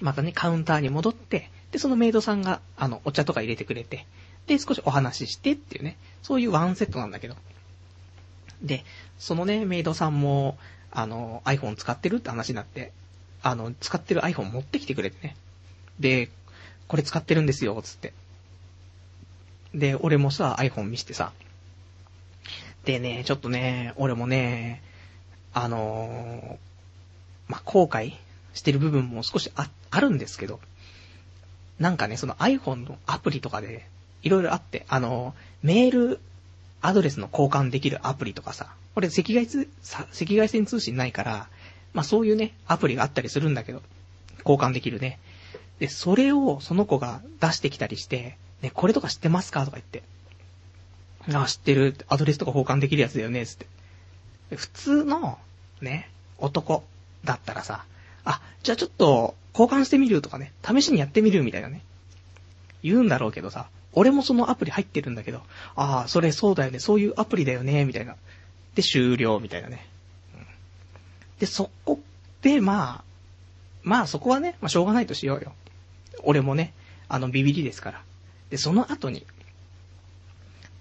[0.00, 4.06] またね、カウンターに戻って、で、そのメイドさんが、あの、お茶とか入れてくれて、
[4.46, 7.36] で、少しお話ししてっていうね、そういうワンセットなんだけど。
[8.62, 8.84] で、
[9.18, 10.58] そのね、メイドさんも、
[10.90, 12.92] あの、iPhone 使ってるって話になって、
[13.42, 15.36] あの、使ってる iPhone 持ってきてくれてね。
[15.98, 16.30] で、
[16.88, 18.12] これ使ってるんですよ、つって。
[19.74, 21.32] で、俺もさ、iPhone 見してさ。
[22.84, 24.82] でね、ちょっとね、俺もね、
[25.52, 28.14] あのー、まあ、後悔
[28.56, 30.60] してる部分も少しあ、あるんですけど、
[31.78, 33.86] なんかね、その iPhone のアプリとかで、
[34.22, 36.20] いろいろあって、あの、メール
[36.80, 41.48] アドレスの交換できるアプリとかさ、俺赤外通、赤外線通信ないから、
[41.92, 43.82] まあ、そういうね、アプリがあったりするんだけど、
[44.38, 45.18] 交換できるね。
[45.78, 50.02] で、それをその子が出してきたりして、ね、これとか知ってますかとか言って。
[51.34, 51.94] あ、知ってる。
[52.08, 53.66] アドレスとか交換できるやつだよね、つって。
[54.56, 55.38] 普通の、
[55.80, 56.84] ね、男
[57.24, 57.84] だったらさ、
[58.26, 61.80] あ、じゃあちょっと、交換してみるとかね、試しにやってみるみたいなね。
[62.82, 65.40] 言うんだろうけどさ、俺もそのアプリ入ってるんだけど、
[65.74, 68.16] ああ、それそうだよね、そういうアプリだよね、みたいな。
[68.74, 69.86] で、終了、みたいなね。
[70.34, 70.46] うん、
[71.38, 72.00] で、そこ
[72.42, 73.04] で、まあ、
[73.82, 75.54] まあそこはね、まあしょうがないとしようよ。
[76.24, 76.74] 俺もね、
[77.08, 78.02] あのビビりですから。
[78.50, 79.24] で、その後に、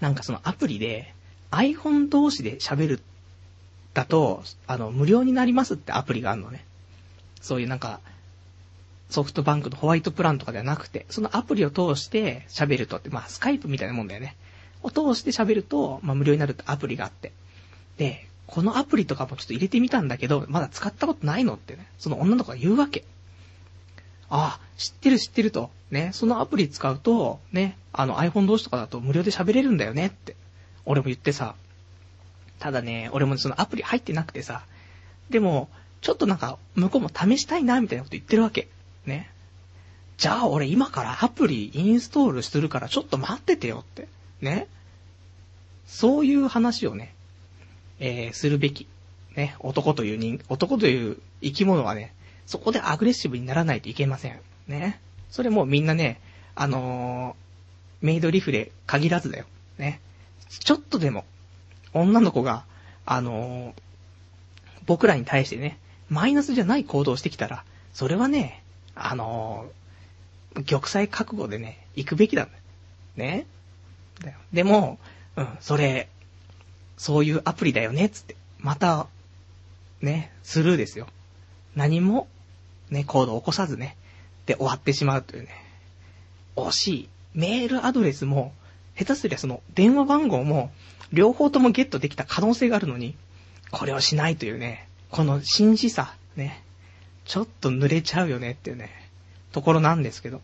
[0.02, 1.14] なんかそのアプリで
[1.52, 3.02] iPhone 同士で喋る
[3.94, 6.66] だと、あの、無料になりますってアプリがあるのね。
[7.46, 8.00] そういうなんか、
[9.12, 14.36] ソフトバンクのホワイトプランとかではなくて、そのアプリを通して喋るとって、まあ、スカイプみたいなもんだよね。
[14.82, 17.32] を通して喋ると、まあ、無料になるってアプリがあって。
[17.98, 23.06] で、このアプリとかもちょっと入れてみたんだけど、まだ使ったことないのってね、その女の子が言うわけ。
[24.28, 25.70] ああ、知ってる知ってると。
[25.92, 30.36] ね、そのアプリ使うと、ね、あの iPhone 同士とかだと無料で喋れるんだよねって。
[30.84, 31.54] 俺も言ってさ。
[32.58, 34.66] ただね、俺もそのアプリ入ってなくてさ。
[35.30, 35.70] でも、
[36.02, 38.68] ちょっとなんか、向こうも試したいな、みたいなこと言ってるわけ。
[39.06, 39.30] ね。
[40.18, 44.08] じゃあ俺今からアプリインストールするからちょっと待っててよって。
[44.42, 44.68] ね。
[45.86, 47.14] そういう話をね、
[48.00, 48.88] えー、するべき。
[49.36, 49.56] ね。
[49.60, 52.14] 男という人、男という生き物はね、
[52.46, 54.40] そこでアグレッシブにならないといけません。
[54.68, 55.00] ね。
[55.30, 56.22] それもみんなね、
[56.56, 59.46] あのー、メイドリフレ限らずだよ。
[59.78, 60.00] ね。
[60.48, 61.26] ちょっとでも、
[61.94, 62.66] 女の子が、
[63.06, 63.82] あのー、
[64.86, 65.78] 僕らに対してね、
[66.10, 67.64] マイナスじゃない行動をしてきたら、
[67.94, 68.64] それはね、
[68.96, 72.48] あのー、玉砕覚悟でね、行くべきだ。
[73.16, 73.46] ね。
[74.54, 75.00] でも、
[75.36, 76.10] うん、それ、
[76.98, 78.36] そういうアプリだよね、つって。
[78.60, 79.08] また、
[80.02, 81.08] ね、スルーですよ。
[81.76, 82.28] 何も
[82.90, 83.98] ね、コードを起こさずね、
[84.46, 85.50] で終わってしまうというね、
[86.56, 87.10] 惜しい。
[87.34, 88.54] メールアドレスも、
[88.98, 90.72] 下手すりゃその電話番号も、
[91.12, 93.16] 両方ともゲットできた可能性があるのに、
[93.72, 96.62] これをしないというね、この真摯さ、ね、
[97.24, 98.90] ちょっと濡れちゃうよねっていうね、
[99.54, 100.42] ところなんですけど。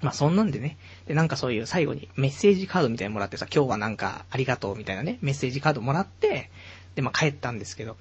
[0.00, 0.78] まあそんなんでね。
[1.06, 6.48] で、なんかそういう最後にメッセージカードみたいにもらってさ、今日はなんかありがとうみたいなね、メッセージカードもらって、
[6.94, 7.98] で、まあ帰ったんですけど。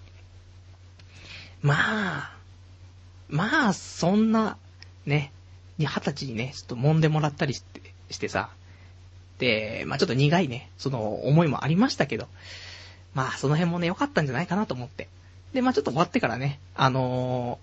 [1.62, 2.38] まあ、
[3.27, 4.56] まあ、そんな、
[5.06, 5.34] ね、
[5.80, 8.51] 二十歳にね、ちょっと揉んでもらったりして、してさ、
[9.38, 12.30] で、まあちょっと苦いね、その思いもありましたけど、
[13.13, 15.10] まあその辺もね、良かったんじゃないかなと思って。
[15.53, 17.60] で、まあちょっと終わってからね、あの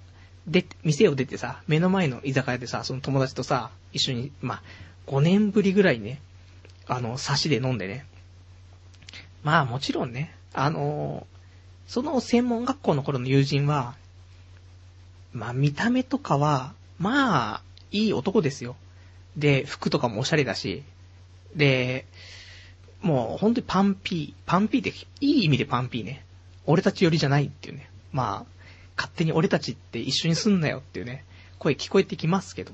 [0.48, 4.62] ー、で、店を出てさ、目の前の居酒屋でさ、その友達とさ、一緒に、まあ、
[5.06, 6.20] 5年ぶりぐらいね、
[6.86, 8.06] あの、差しで飲んでね。
[9.42, 13.94] まあもちろんね、あのー、その専門学校の頃の友人は、
[15.32, 18.76] まあ見た目とかは、まあ、いい男ですよ。
[19.36, 20.82] で、服とかもおしゃれだし、
[21.54, 22.06] で、
[23.02, 26.24] もう本当にパンピー、パンピーっていい意味でパンピーね。
[26.66, 27.90] 俺たち寄りじゃないっていうね。
[28.12, 28.54] まあ、
[28.96, 31.24] 勝手に俺たちって一緒にすんなよっていうね、
[31.58, 32.72] 声聞こえてきますけど。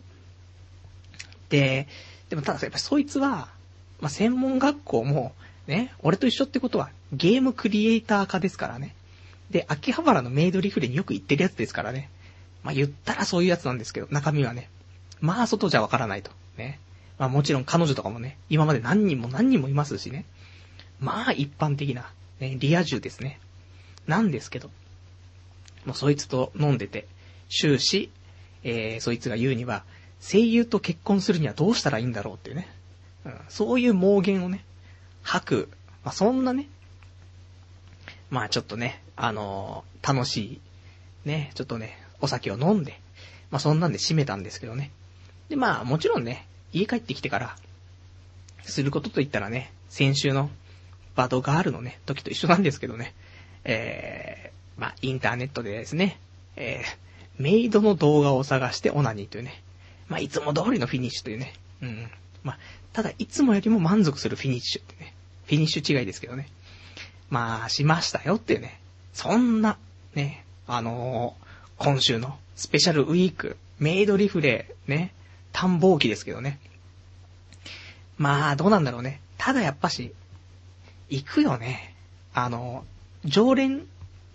[1.48, 1.88] で、
[2.28, 3.48] でもただやっぱそいつは、
[4.00, 5.32] まあ専門学校も、
[5.66, 8.94] ね、俺と一緒ってことはゲームクリエイター化ですからね。
[9.50, 12.08] で、秋葉原のメイドリフレによく行ってるやつですからね。
[12.62, 14.68] まあ言ったらそういうやつなんですけど、中身はね。
[15.20, 16.30] まあ外じゃわからないと。
[16.56, 16.78] ね。
[17.18, 20.24] まあもちろん彼女とかもね、今まで何人も何人もいますしね。
[21.00, 23.40] まあ一般的な、ね、リア充ですね。
[24.10, 24.70] なんですけど、
[25.86, 27.06] もうそいつと飲んでて、
[27.48, 28.10] 終始、
[28.62, 29.84] えー、そいつが言うには、
[30.20, 32.68] 声優と結婚するにはどうしたらいいんだろうっていうね。
[33.24, 34.64] うん、そういう妄言をね、
[35.22, 35.68] 吐く。
[36.04, 36.68] まあそんなね、
[38.28, 40.60] まあちょっとね、あのー、楽し
[41.24, 43.00] い、ね、ちょっとね、お酒を飲んで、
[43.50, 44.90] まあそんなんで締めたんですけどね。
[45.48, 47.56] で、まあもちろんね、家帰ってきてから、
[48.64, 50.50] することといったらね、先週の
[51.16, 53.14] バドガールのね、時と一緒なんですけどね、
[53.64, 56.18] えー、まあ、インターネットでですね、
[56.56, 59.62] えー、メイドの動画を探してオナニーというね、
[60.08, 62.10] まあ、いつも通りのフィニッシュというね、うん。
[62.42, 62.58] まあ、
[62.92, 65.14] ただ、いつもよりも満足するフィニッシュってね、
[65.46, 66.48] フィニッシュ違いですけどね。
[67.28, 68.80] まあ、しましたよっていうね、
[69.12, 69.78] そんな、
[70.14, 75.14] ね、あのー、今週のスペシャルウィーク、メイドリフレ、ね、
[75.52, 76.58] 探訪期ですけどね。
[78.18, 79.20] まあ、どうなんだろうね。
[79.38, 80.12] ただやっぱし、
[81.08, 81.94] 行くよね。
[82.34, 82.84] あの、
[83.24, 83.86] 常連、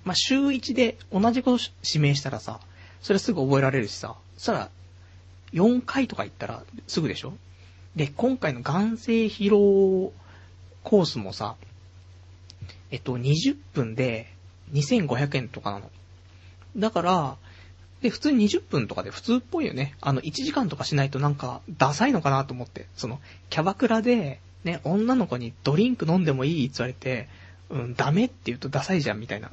[0.04, 2.60] まあ、週1で同じこと指名したらさ、
[3.02, 4.70] それすぐ覚えられるしさ、そしたら、
[5.54, 7.34] 4回とか行ったらすぐでしょ？
[7.96, 10.12] で、今回の眼性疲労
[10.84, 11.56] コースもさ、
[12.92, 14.28] えっと、20分で
[14.74, 15.90] 2500円とかなの。
[16.78, 17.38] だから、
[18.02, 19.96] で、普通に20分とかで普通っぽいよね。
[20.02, 22.88] あの、1時間とかしないとなんか、ダサいのかなと思って。
[22.96, 26.68] その、キャバクラで、ね、女の子にドリンク飲んでもいい？
[26.68, 27.30] って言われて、
[27.70, 29.52] うん、ダメって言うとダサいじゃん、みたいな。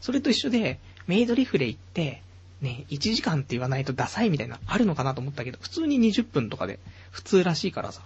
[0.00, 2.22] それと一緒で、メイドリフレ行って、
[2.60, 6.78] ね、1時間って言わないとダサいみたいな、あるのかなと思ったけど、普通に20分とかで、
[7.10, 8.02] 普通らしいからさ。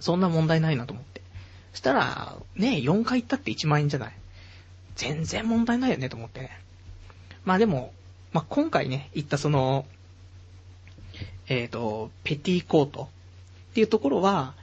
[0.00, 1.20] そんな問題ないなと思って。
[1.72, 4.12] そしたら、ね、4回行ったって1万円じゃない。
[4.96, 6.50] 全然問題ないよねと思ってね。
[7.44, 7.92] まあでも、
[8.32, 9.86] まあ、今回ね、行ったその、
[11.48, 13.08] えっ、ー、と、ペティコート
[13.70, 14.54] っていうところは、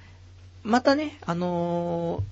[0.64, 2.24] またね、あのー、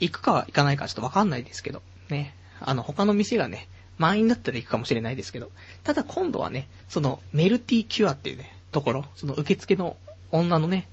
[0.00, 5.50] 行くか行かないかちょっとわかんないですけど、ね、あの、他の店がね、満員だったら行くかもしれないですけど、
[5.84, 9.96] ただ今度はね、その、メルティキュアっていうね、ところ、その受付の
[10.30, 10.88] 女のね、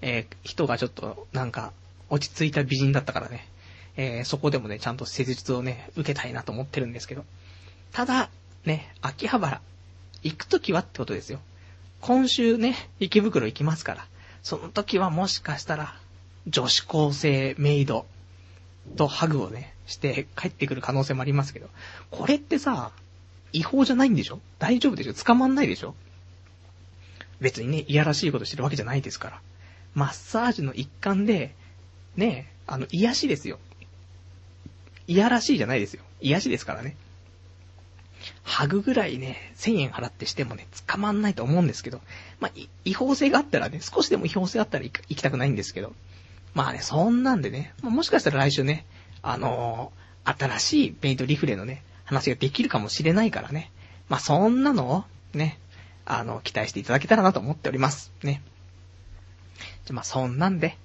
[0.00, 1.72] えー、人がちょっと、なんか、
[2.08, 3.48] 落ち着いた美人だったからね、
[3.96, 7.24] えー、そこでもね、ちゃんと施術をね、受けたいなと思ってるんですけど、
[7.92, 8.30] ただ、
[8.64, 9.60] ね、秋葉原、
[10.22, 11.40] 行くときはってことですよ。
[12.00, 14.06] 今週ね、池袋行きますから、
[14.42, 15.94] その時はもしかしたら、
[16.46, 18.06] 女子高生メイド。
[18.96, 21.68] とハグをね、して帰ってくる可能性もありますけど、
[22.10, 22.92] これってさ、
[23.52, 24.40] 違法じゃないんでしょ？
[24.58, 25.14] 大丈夫でしょ？
[25.14, 25.94] 捕まんないでしょ？
[27.40, 29.40] 別にね、いやらしいことしてるわけじゃないですから。
[29.94, 31.54] マッサージの一環で、
[32.16, 33.58] ね、あの、癒しですよ。
[35.06, 36.02] いやらしいじゃないですよ。
[36.20, 36.96] 癒しですからね。
[38.44, 42.00] ハグぐらいね、1000円払ってしてもね、捕まんないと思うんですけど、
[42.38, 42.52] まあ、
[42.84, 45.92] 違法性があったらね、少しでも違法性あったら行きたくないんですけど、
[46.54, 48.86] まあね、そんなんでね、まあ、もしかしたら来週ね、
[49.22, 53.70] あのー、新しいメイドリフレのね、話ができるかもしれないからね、
[54.08, 55.04] まあそんなのを、
[55.36, 55.58] ね、
[56.04, 58.12] あの、期待していただけたらなと思っております。
[58.22, 58.42] ね。
[59.84, 60.76] じゃ、まあそんなんで、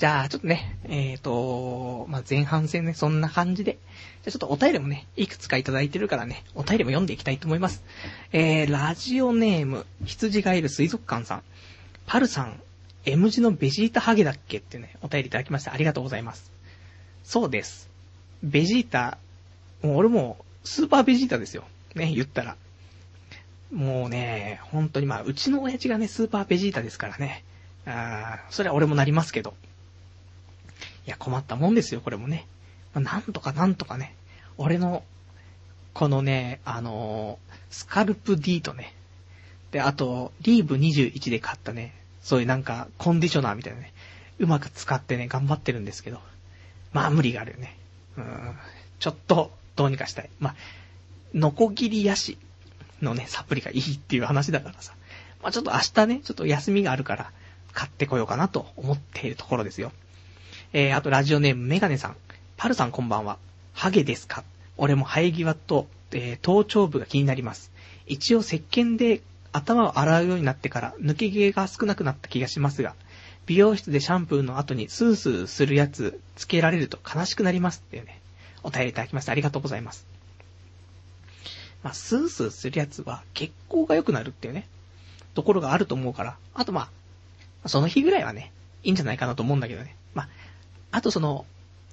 [0.00, 3.72] じゃあ、ちょっとね、えっ、ー、と、まあ、前半戦ね、そんな感じで。
[3.72, 3.80] じゃ
[4.28, 7.84] あ、ちょっとお便りもね、いくつかいただいてるからね、お便りも読んでいきたいと思います。
[8.32, 11.42] えー、ラジオネーム、羊がいる水族館さん。
[12.06, 12.62] パルさん、
[13.06, 15.72] M 字のベジータハゲだっけってね、お便りいただきました。
[15.72, 16.52] ありがとうございます。
[17.24, 17.88] そうです。
[18.42, 19.18] ベジータ、
[19.82, 21.64] もう俺も、スーパーベジータですよ。
[21.94, 22.56] ね、言ったら。
[23.72, 27.44] もうね、本当にまあ、うちの親父がね、スーパーベジータですからね。
[27.86, 29.54] あーそれは俺もなりますけど。
[31.06, 32.46] いや、困ったもんですよ、これもね。
[32.94, 34.14] まあ、なんとかなんとかね、
[34.58, 35.04] 俺の、
[35.94, 38.94] このね、あのー、スカルプ D とね、
[39.70, 43.92] で、あと、リーブ21で買ったね、そういうなんか、コンディショナーみたいなね、
[44.38, 46.20] うまく使ってね、頑張ってるんですけど、
[46.92, 47.76] まあ無理があるよね。
[48.16, 48.26] うん、
[48.98, 50.30] ちょっと、どうにかしたい。
[50.40, 50.54] まあ、
[51.34, 52.38] ノコギリヤシ
[53.00, 54.94] のね、サプリがいいっていう話だからさ。
[55.42, 57.32] まあちょっと明日ね、ちょっと休みがあるから、
[57.72, 59.92] 買ってこようかなと思っているところですよ。
[60.72, 62.16] えー、あとラジオネームメガネさん。
[62.56, 63.38] パルさんこんばんは。
[63.72, 64.42] ハゲですか？
[64.76, 67.70] 俺も生え際と、えー、頭頂部が気になります。
[68.06, 69.22] 一応石鹸で
[69.52, 72.94] 頭を洗うようになってから抜け毛が少なくなった気がしますが、
[73.46, 78.20] 美容室でシャンプーの後にスースーするやつつけられると悲しくなりますっていうね、
[78.62, 80.06] お便りいただきましてありがとうございます。
[81.82, 84.68] まあ、スースーするやつは血行が良くなるっていうね、
[85.34, 86.90] ところがあると思うから、あとま
[87.64, 89.96] あ、その日ぐらいはね、いいんじゃないかなと思うんだけどね。
[90.14, 90.28] まあ、
[90.92, 91.46] あとその、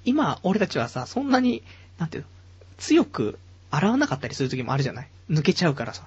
[0.05, 1.63] 今、俺たちはさ、そんなに、
[1.97, 2.29] なんていうの、
[2.77, 3.39] 強く
[3.71, 5.09] 洗わなかったりする時もあるじゃない？
[5.29, 6.03] 抜けちゃうからさ。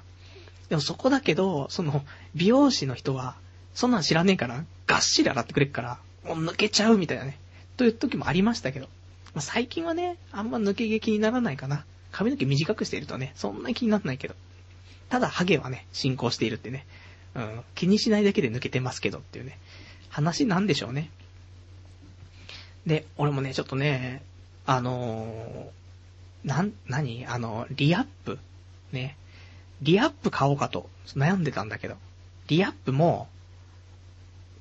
[0.70, 2.04] でもそこだけど、その、
[2.34, 3.36] 美容師の人は、
[3.74, 7.38] そんなん知らねえから、がっしり洗ってくれっから、もう抜けちゃうみたいなね。
[7.76, 8.86] という時もありましたけど。
[9.34, 11.84] まあ、最近はね、あんま抜け毛気にならないかな。
[12.12, 14.34] 髪の毛短くしているとね、そんな気にならないけど。
[15.08, 16.86] ただ、ハゲはね、進行しているってね。
[17.34, 19.58] うん、気にしないだけで抜けてますけどっていうね。
[20.08, 21.10] 話なんでしょうね。
[22.86, 24.22] で、俺もね、ちょっとね、
[24.66, 28.38] あのー、なん、なにあの、リアップ
[28.92, 29.16] ね。
[29.82, 31.96] リアップ買おうかと悩んでたんだけど、
[32.48, 33.28] リアップも、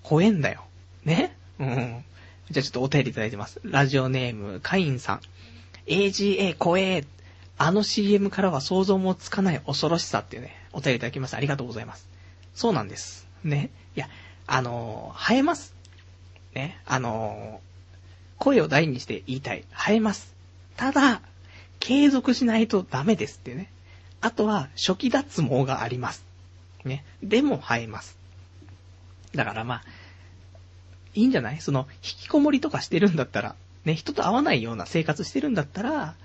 [0.04, 0.66] 怖えんだよ。
[1.04, 1.36] ね？
[1.60, 2.04] うん。
[2.50, 3.60] じゃあちょっとお便りいただいてます。
[3.64, 5.22] ラジオネーム、カインさん。
[5.88, 7.06] AGA 怖え。
[7.58, 11.38] あの CM からは想像もつかない恐ろしさっていうね、お便りいただきました。
[11.38, 12.08] ありがとうございます。
[12.56, 13.28] そうなんです。
[13.44, 13.70] ね？
[13.96, 14.08] いや、
[14.48, 15.76] あのー、生えます。
[16.54, 16.80] ね？
[16.86, 19.66] あのー、声を大にして言いたい。
[19.72, 20.34] 生えます。
[20.78, 21.22] ただ、
[21.80, 23.70] 継続しないとダメですっていうね。
[24.22, 26.26] あとは、初期脱毛があります。
[26.84, 27.06] ね。
[27.24, 28.18] でも生えます。
[29.34, 29.84] だからまあ、
[31.14, 31.62] いいんじゃない？
[31.62, 33.56] その、引きこもりとかしてるんだったら、
[33.86, 36.16] ね、人と会わないような生活してるんだったら、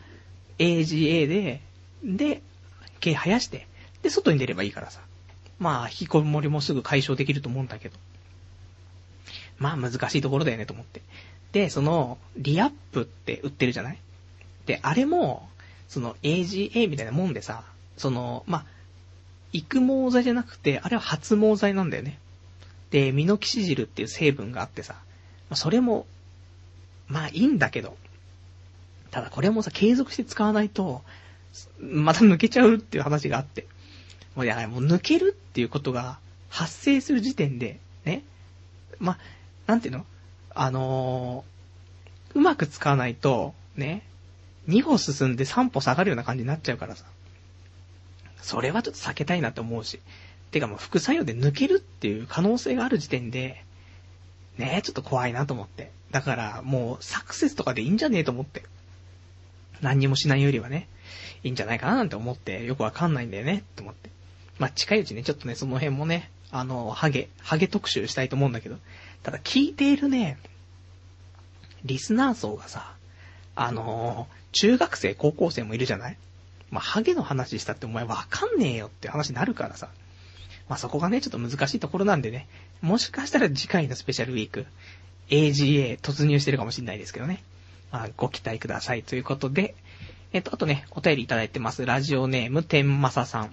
[0.59, 1.61] AGA で、
[2.03, 2.43] で、
[3.01, 3.67] 毛生やして、
[4.03, 5.01] で、外に出ればいいからさ。
[5.59, 7.97] まあ、引きこもりもすぐ解消できると思うんだけど。
[9.59, 11.01] まあ、難しいところだよねと思って。
[11.53, 13.99] で、その、リアップって売ってるじゃない？
[14.67, 15.49] で、あれも、
[15.89, 17.65] その AGA みたいなもんでさ、
[17.97, 18.65] その、まあ、
[19.53, 22.19] 育毛剤じゃなくて、あれは発毛剤なんだよね。
[22.91, 24.97] で、ミノキシジルっていう成分があってさ、
[25.55, 26.07] それも、
[27.07, 27.97] まあいいんだけど、
[29.11, 31.03] ただこれもさ、継続して使わないと、
[31.81, 33.67] また抜けちゃうっていう話があって、
[34.35, 36.19] もういや、もう抜けるっていうことが
[36.49, 38.25] 発生する時点で、ね、
[38.99, 39.19] ま
[39.67, 40.07] なんていうの？
[40.57, 44.03] あのー、うまく使わないと、ね、
[44.69, 47.05] 2歩進んで3歩下がるような感じになっちゃうからさ。
[48.45, 50.01] それはちょっと避けたいなと思うし。
[50.51, 53.65] てかもう副作用で抜けるっていう可能性がある時点で、
[54.57, 55.91] ねえちょっと怖いなと思って。
[56.13, 58.63] だからもうサクセスとかでいいんじゃねえと思って。
[59.81, 60.87] 何にもしないよりはね、
[61.43, 64.11] いいんじゃないかななんて思って、よくわかんないんだよね、と思って。
[64.59, 68.77] まあ、近いうちね、ちょっとね、その辺もね、あの、ハゲ、ハゲ特集したいと思うんだけど、
[69.25, 70.39] ただ聞いているね、
[71.85, 72.95] リスナー層がさ、
[73.57, 76.17] あの中学生、高校生もいるじゃない？
[76.75, 79.89] まあ、ハゲの話したってお前わかんねえよって話になるからさ。
[80.69, 82.49] まあ、そこがね、ちょっと難しいところなんでね、
[82.81, 84.67] もしかしたら次回のスペシャルウィーク、
[85.29, 87.45] AGA 突入してるかもしれないですけどね。
[87.93, 89.77] まあ、ご期待くださいということで、
[90.33, 91.87] えっと、あとね、お便りいただいてます。
[91.87, 93.53] ラジオネーム、天正さん。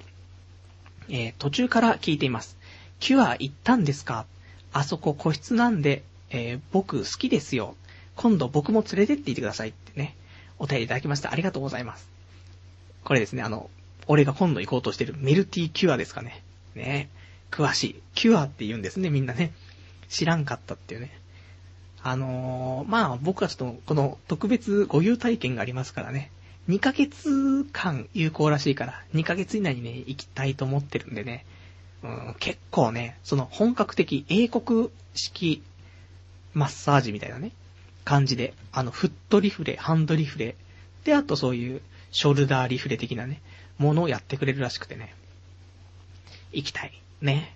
[1.09, 2.57] えー、途中から聞いています。
[2.99, 4.25] キュア行ったんですか？
[4.73, 7.75] あそこ個室なんで、えー、僕好きですよ。
[8.15, 10.15] 今度僕も連れてっていてくださいってね、
[10.57, 11.31] お便りいただきました。
[11.31, 12.10] ありがとうございます。
[13.03, 13.69] これですね、あの、
[14.07, 16.43] 俺が今度行こうとしてるメルティキュアですかね。
[16.75, 17.09] ね
[17.49, 18.01] 詳しい。
[18.15, 19.53] キュアって言うんですね、みんなね。
[20.09, 21.11] 知らんかったっていうね。
[22.03, 26.31] あのー、まあ僕はちょっとこの特別ご優体験がありますからね。
[26.69, 31.45] 2ヶ月間有効らしいから、2ヶ月以内にね、行きたいと思ってるんでね。
[32.03, 35.61] うん、結構ね、その本格的英国式
[36.53, 37.51] マッサージみたいなね、
[38.03, 40.55] 感じで、あの、フットリフレ、ハンドリフレ、
[41.03, 41.81] で、あとそういう
[42.11, 43.41] ショルダーリフレ的なね、
[43.77, 45.15] ものをやってくれるらしくてね。
[46.51, 47.01] 行きたい。
[47.21, 47.55] ね。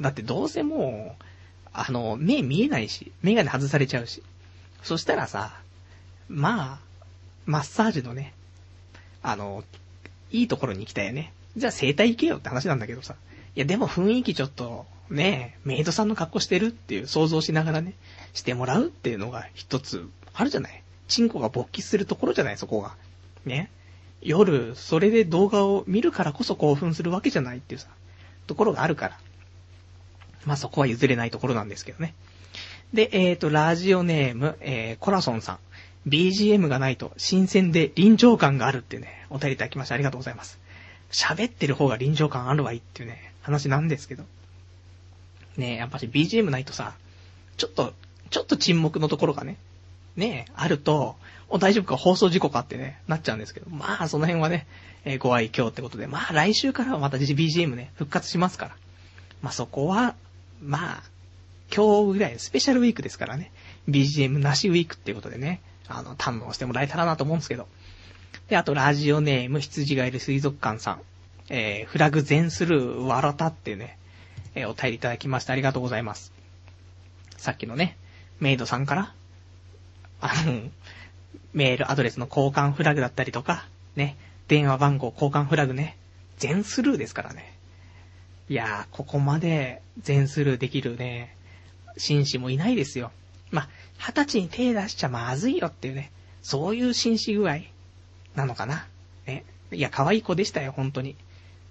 [0.00, 1.24] だってどうせもう、
[1.72, 4.22] あの、目見えないし、メガネ外されちゃうし。
[4.82, 5.60] そしたらさ、
[6.28, 6.78] まあ、
[7.46, 8.32] マッサージのね、
[9.22, 9.64] あの、
[10.30, 11.32] いいところに行きたいよね。
[11.56, 13.16] じゃあ生体行けよって話なんだけどさ。
[13.56, 17.94] いや、でも雰囲気ちょっと、ねメイドさんの格好してるっていう想像しながらね、
[18.34, 20.82] してもらうっていうのが一つあるじゃない。
[21.08, 22.94] チンコが勃起するところじゃない、そこが。
[23.48, 23.70] ね。
[24.20, 27.88] 夜、それで動画を見るからこそ興奮するわけじゃないっていうさ、
[28.46, 29.18] ところがあるから。
[30.44, 32.14] まあ、そこは譲れないところなんですけどね。
[32.94, 35.58] で、えっ、ー、と、ラジオネーム、えー、コラソンさん。
[36.06, 40.58] BGM がないと新鮮で臨場感があるってね、お便りいただきましてありがとうございます。
[41.10, 44.24] 喋ってる方が臨場感あるわいっていうね、話なんですけど。
[45.56, 46.94] ねやっぱし BGM ないとさ、
[47.56, 47.92] ちょっと、
[48.30, 49.56] ちょっと沈黙のところがね、
[50.18, 51.16] ねあると、
[51.48, 51.96] お、大丈夫か？
[51.96, 52.60] 放送事故か？
[52.60, 54.66] ってね、なっちゃうんですけど、まあ、その辺はね、
[55.04, 58.76] えー、ご愛嬌ってことで、まあ、来週からはまた BGM ね、復活しますから。
[59.40, 60.14] まあ、そこは、
[60.62, 61.02] まあ、
[61.74, 63.50] 今日ぐらいスペシャルウィークですからね、
[63.88, 67.66] BGM なしウィークっていうことでね、あの、堪能してもらえたらなと思うんですけど。
[68.48, 71.00] で、あと、ラジオネーム、羊がいる水族館さん。
[71.50, 73.96] えー、フラグ全スルー、わらたってね、
[74.54, 76.32] えー、お便りいただきましてありがとうございます。
[77.38, 77.96] さっきのね、
[78.40, 79.14] メイドさんから、
[80.20, 80.62] あの、
[81.52, 83.66] メールアドレスの交換フラグだったりとか、
[83.96, 84.16] ね、
[84.48, 85.96] 電話番号交換フラグね、
[86.38, 87.52] 全スルーですからね。
[88.48, 91.34] いやー、ここまで全スルーできるね、
[91.96, 93.10] 紳士もいないですよ。
[93.50, 96.10] まあ、二十歳に手出しちゃまずいよっていうね、
[96.42, 97.58] そういう紳士具合
[98.34, 98.86] なのかな。
[99.26, 99.44] ね。
[99.72, 101.16] いや、可愛い子でしたよ、本当に。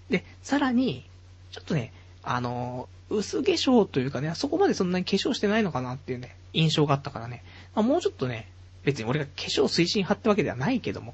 [0.09, 1.05] で、さらに、
[1.51, 1.91] ちょっとね、
[2.23, 7.43] あの薄化粧というかね、そこまでそんなに化粧してないのかなっていうね、印象があったからね。
[7.75, 8.49] まあ、もうちょっとね、
[8.83, 11.13] 別に俺が化粧推進派ってわけではないけども、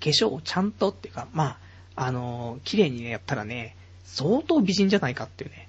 [0.00, 1.58] 化粧をちゃんとっていうか、ま
[1.96, 5.68] あ、あの綺麗にね、やったらね、相当美人じゃないかっていうね、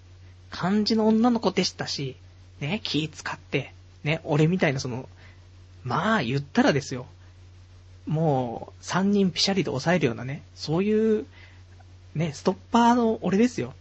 [0.49, 2.15] 感じの女の子でしたし、
[2.59, 5.09] ね、気使って、ね、俺みたいなその、
[5.84, 7.05] まあ言ったらですよ。
[8.05, 11.26] もう、三人ピシャリと抑えるようなね、そういう、
[12.15, 13.74] ね、ストッパーの俺ですよ。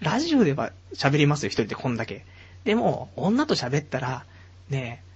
[0.00, 2.24] ラジオでは喋りますよ、一人でこんだけ。
[2.64, 4.24] でも、女と喋ったら、
[4.68, 5.12] ねえ、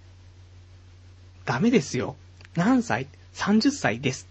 [1.45, 2.17] ダメですよ。
[2.57, 4.29] 何歳 ?30 歳です。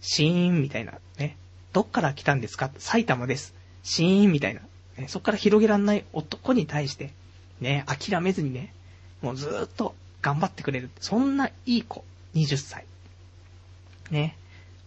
[0.00, 1.36] シーンみたいな、ね。
[1.72, 2.70] どっから来たんですか？
[2.78, 3.54] 埼玉です。
[3.82, 4.60] シーンみたいな。
[4.96, 7.12] ね、そっから広げらんない男に対して、
[7.60, 8.72] ね、諦めずにね、
[9.22, 10.90] もうずーっと頑張ってくれる。
[11.00, 12.04] そんないい子、
[12.34, 12.86] 20歳。
[14.10, 14.36] ね。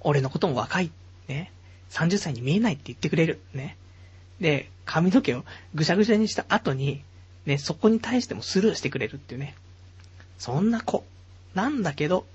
[0.01, 0.91] 俺のことも若い。
[1.27, 1.51] ね。
[1.91, 3.39] 30歳に見えないって言ってくれる。
[3.53, 3.77] ね。
[4.39, 7.03] で、髪の毛をぐしゃぐしゃにした後に、
[7.47, 9.55] ね、そこに対してもスルーしてくれるっていうね。
[10.37, 11.05] そんな子。
[11.55, 12.25] なんだけど、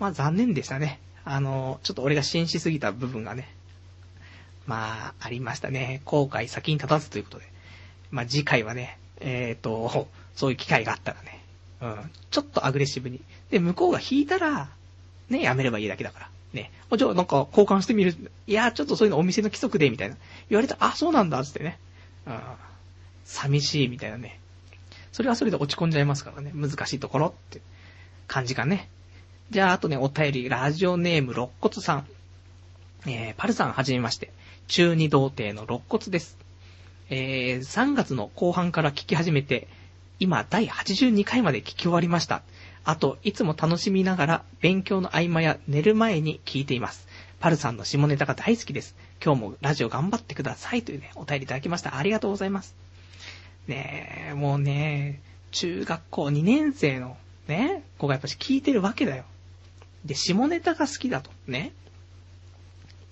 [0.00, 0.98] まあ残念でしたね。
[1.24, 3.48] あの、ちょっと俺が紳士すぎた部分がね、
[4.66, 6.02] まあ、ありましたね。
[6.04, 7.44] 後悔先に立たずということで。
[8.10, 11.40] まあ次回はね、えっ、ー、と、そういう機会があったらね、
[11.80, 13.20] うん、ちょっとアグレッシブに。
[13.50, 14.68] で、向こうが引いたら、
[15.30, 16.30] ね、やめればいいだけだから。
[16.52, 16.72] ね。
[16.96, 18.16] じゃあなんか交換してみる。
[18.48, 20.16] いや、ちょっとそういうのお店の規則で、みたいな。
[20.50, 21.78] 言われたらあ、そうなんだ、つってね。
[22.26, 22.40] うん。
[23.24, 24.40] 寂しい、みたいなね。
[25.12, 26.52] それはそれで落ち込んじゃいますからね。
[26.54, 27.60] 難しいところって
[28.26, 28.88] 感じがね。
[29.50, 32.06] じゃあ、あとね、お便り、ラジオネーム、肋骨さん。
[33.06, 34.30] えー、パルさんはじめまして。
[34.66, 36.38] 中二童貞の肋骨です。
[37.10, 39.68] えー、3月の後半から聞き始めて、
[40.20, 42.42] 今第82回まで聞き終わりました。
[42.84, 47.06] あと、いつも楽しみながら勉強の合間や寝る前に聞いています。
[47.40, 48.96] パルさんの下ネタが大好きです。
[49.22, 51.96] 今日もラジオ頑張ってくださいというね、お便りいただきました。
[51.96, 52.74] ありがとうございます。
[53.66, 57.16] ねえ、もうね、中学校2年生の
[57.48, 59.24] ね、子がやっぱし聞いてるわけだよ。
[60.04, 61.30] で、下ネタが好きだと。
[61.46, 61.72] ね。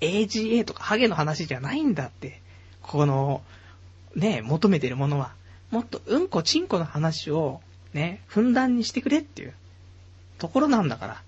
[0.01, 2.41] AGA とかハゲの話じゃないんだって。
[2.83, 3.43] この、
[4.15, 5.33] ね、求めてるものは、
[5.71, 7.61] もっとうんこちんこの話を、
[7.95, 9.55] ね、ふんだんにしてくれっていう
[10.39, 11.23] ところなんだから、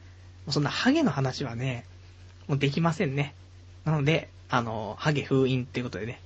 [0.51, 1.87] そんなハゲの話はね、
[2.49, 3.35] もうできませんね。
[3.85, 6.21] なので、あの、ハゲ封印っていうことでね。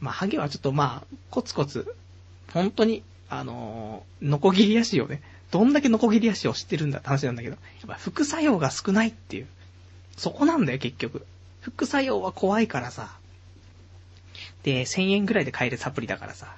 [0.00, 1.94] まあ、ハゲはちょっとまあ、コツコツ、
[2.52, 5.20] 本当に、あのノコギリ足をね、
[5.50, 9.46] どんだけノコギリ足を知ってるんだって話なんだけど、やっぱ副作用が少ないっていう。
[10.16, 11.26] そこなんだよ、結局。
[11.60, 13.16] 副作用は怖いからさ、
[14.62, 16.54] で、1000円ぐらいで買えるサプリだからさ、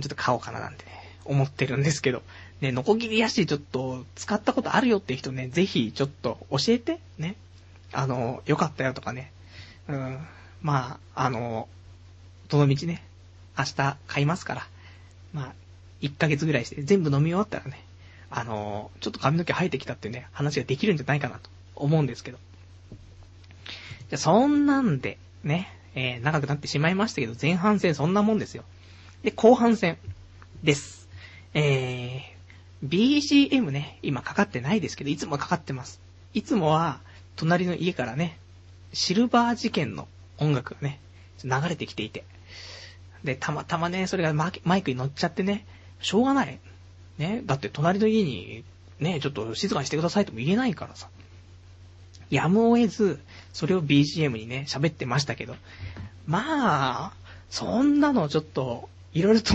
[0.00, 0.90] ちょっと買おうかななんてね、
[1.24, 2.22] 思ってるんですけど、
[2.60, 7.36] ね、ノコギリヤシちょっと使ったことあるよって人ね、ぜひちょっと教えて、ね。
[7.92, 9.32] あの、よかったよとかね。
[9.88, 10.18] うん、
[10.62, 11.68] まあ、あの、
[12.48, 13.02] どの道ね、
[13.56, 14.66] 明日買いますから、
[15.38, 15.54] まあ、
[16.02, 17.84] 1ヶ月ぐらいして全部飲み終わったらね、
[18.28, 22.38] あの、ちょっと髪の毛生えてきたっていうね、話ができるんじゃないかなと思うんですけど。
[24.10, 28.64] じゃ、そんなんで、ね、えー、長くなってしまいましたけど、前半戦そんなもんですよ。
[29.22, 29.96] で、後半戦
[30.64, 31.08] です。
[31.54, 36.00] えー、BGM ね、今かかってないですけど、いつもかかってます。
[36.34, 37.00] いつもは、
[37.36, 38.38] 隣の家からね、
[38.92, 40.08] シルバー事件の
[40.38, 40.98] 音楽がね、
[41.44, 42.24] 流れてきていて。
[43.24, 45.66] で、たまたまね、それがマイクに乗っちゃってね、
[46.00, 46.58] しょうがない。
[47.18, 48.64] ね、だって隣の家に、
[49.00, 51.08] ね、ちょっと静かにしてくださいとも言えないからさ。
[52.30, 53.18] やむを得ず、
[53.52, 55.56] それを BGM にね、喋ってましたけど。
[56.26, 57.12] まあ、
[57.50, 59.54] そんなのちょっと、いろいろと、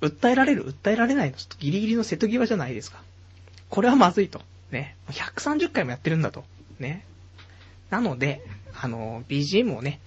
[0.00, 3.02] 訴えられる、訴えられないの、ちょっとギリギリの瀬戸際じゃないですか。
[3.68, 4.40] これはまずいと。
[4.70, 4.96] ね。
[5.08, 6.44] 130回もやってるんだと。
[6.78, 7.04] ね。
[7.90, 8.42] なので、
[8.74, 10.00] あの、BGM をね、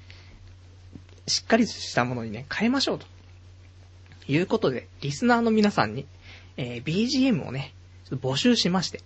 [1.30, 3.06] しっかりしたものにね、変えましょうと。
[4.28, 6.06] いうことで、リスナーの皆さんに、
[6.58, 7.74] えー、BGM をね、
[8.06, 9.02] ちょっと募集しまして。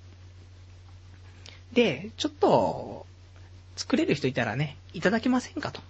[1.72, 3.06] で、ちょっと、
[3.76, 5.82] 作れる人いたらね、いただけませんかと。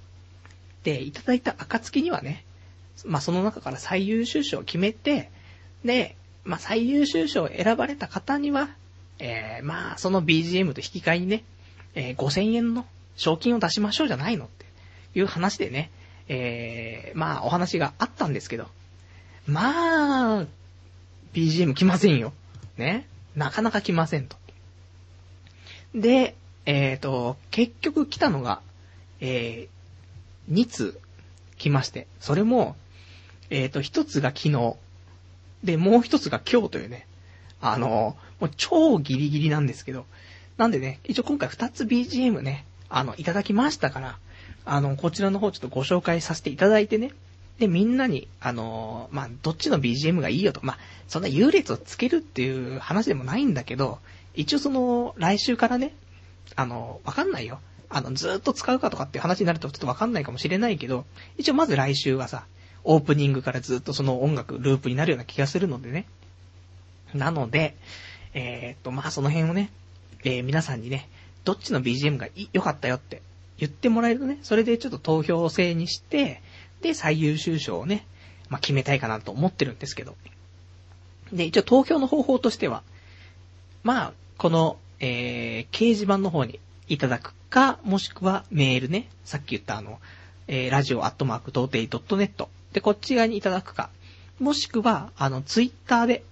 [0.84, 2.46] で、いただいた暁にはね、
[3.06, 5.32] まあ、その中から最優秀賞を決めて、
[5.84, 8.70] で、まあ、最優秀賞を選ばれた方には、
[9.20, 11.44] えー、まあ、その BGM と引き換えにね、
[11.96, 14.66] えー、5000円の賞金を出しましょうじゃないのって
[15.16, 15.92] いう話でね、
[16.28, 18.68] えー、まあ、お話があったんですけど、
[19.48, 20.46] まあ、
[21.34, 22.34] BGM 来ませんよ。
[22.78, 23.08] ね。
[23.36, 24.38] なかなか来ませんと。
[25.96, 28.62] で、えっ、ー、と、結局来たのが、
[29.20, 31.00] えー、2通
[31.58, 32.76] 来まして、それも、
[33.50, 34.76] えっ、ー、と、1つが昨日、
[35.64, 37.08] で、もう1つが今日というね、
[37.62, 40.06] あの、もう超ギリギリなんですけど、
[40.58, 44.18] なんでね、一応今回2つ BGM ね、あの、いただきましたから、
[44.66, 47.12] あの、こちらの方ちょっとご紹介させていただいてね、
[47.60, 54.00] で、みんなに、あのまあ、どっちの BGM がいいよと、まあ、そんな優劣をつけるっていう話でもないんだけど、
[54.34, 55.94] 一応その、来週からね、
[56.56, 57.60] あの、わかんないよ。
[57.90, 61.06] あの、ずっと使うかとかっていう話になるとちょっとわかんないかもしれないけど、
[61.38, 62.46] 一応まず来週はさ、
[62.84, 66.06] オープニングからずっとその音楽、ループになるような気がするのでね。
[67.14, 67.76] なので、
[68.34, 69.70] えー、っと、まあ、その辺をね、
[70.24, 71.08] えー、皆さんにね、
[71.44, 73.22] どっちの BGM が良かったよって
[73.58, 76.42] 言ってもらえるとね、それでちょっと投票制にして、
[76.82, 78.06] で、最優秀賞をね、
[78.50, 80.16] まあ、決めたいかなと思ってるんですけど。
[81.32, 82.84] で、一応投票の方法としては、
[83.84, 90.00] まあ、この、えー、掲示板の方にいただくか、もしくはメールね、さっき言ったあの、
[90.48, 93.90] えー、ラジオアットマーク童貞 .net で、こっち側にいただくか、
[94.40, 96.24] もしくは、あの、ツイッターで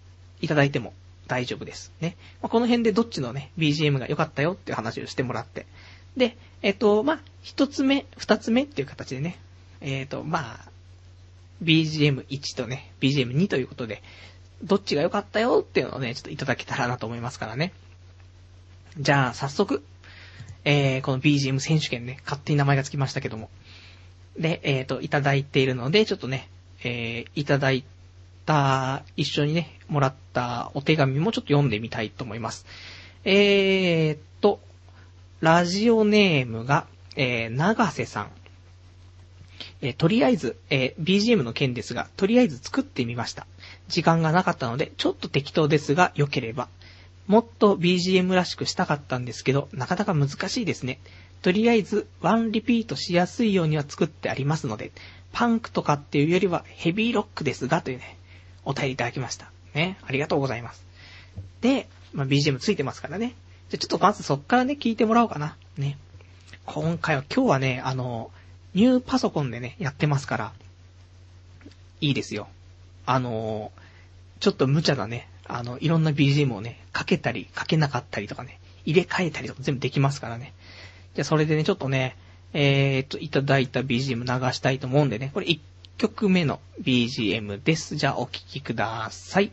[0.42, 0.94] いただいても
[1.28, 1.94] 大丈夫です。
[2.02, 2.18] ね。
[2.42, 5.66] まあ、この辺でどっちのね、BGM が良かったよっていう話をしてもらって。
[6.18, 9.40] で、えっ、と、まあ、一つ目、二つ目っていう形でね、
[9.82, 10.72] えっ、と、まあ、
[11.64, 14.02] BGM1 とね、BGM2 ということで、
[14.64, 17.74] どっちが良かったよっていうのをね、ちょっといただけたらなと思いますからね。
[19.00, 19.84] じゃあ、早速、
[20.66, 23.50] えー、この BGM 選手権ね、勝手に名前がつきましたけども。
[24.38, 26.50] で、えっ、ー、と、いただいているので、ちょっとね、
[26.84, 27.84] えー、いただい
[28.46, 32.66] た、一緒にね、もらったお手紙もちょっと読んでみたいと思います。
[33.24, 34.60] えーと、
[35.42, 36.86] ラジオネームが、
[37.16, 38.32] えー、長瀬さん。
[39.82, 43.48] えー、とりあえず、えー、BGM の件ですが、とりあえず作ってみました。
[43.88, 46.70] 時間がなかったので、ちょっと適当ですが、良ければ。
[47.26, 51.00] もっと BGM らしくしたかったんですけど、なかなか難しいですね。
[51.42, 54.92] とりあえず、ワンリピートしやすいようには作ってありますので、
[55.32, 58.18] パンクとかっていうよりはヘビーロックですが、というね、
[58.64, 59.52] お便りいただきました。
[59.74, 60.86] ね、ありがとうございます。
[61.62, 63.34] で、まあ、BGM ついてますからね。
[63.72, 65.56] じゃ、ちょっとまずそっからね、聞いてもらおうかな。
[65.78, 65.98] ね。
[66.66, 68.30] 今回は、今日はね、あの、
[68.74, 70.54] ニューパソコンでね、やってますから、
[72.02, 72.50] いいですよ。
[73.06, 73.72] あの
[74.40, 80.54] ちょっと無茶なね、あの、いろんな BGM をね、かけたり、かけなかったりとかね、入れ替えたりとか全部できますからね。
[81.16, 82.18] じゃ、それでね、ちょっとね、
[82.52, 85.60] えー、っと、いただいた BGM 流したいと思うんでね、これ1
[85.98, 87.96] 曲目の BGM です。
[87.96, 89.52] じゃあ、お聴きください。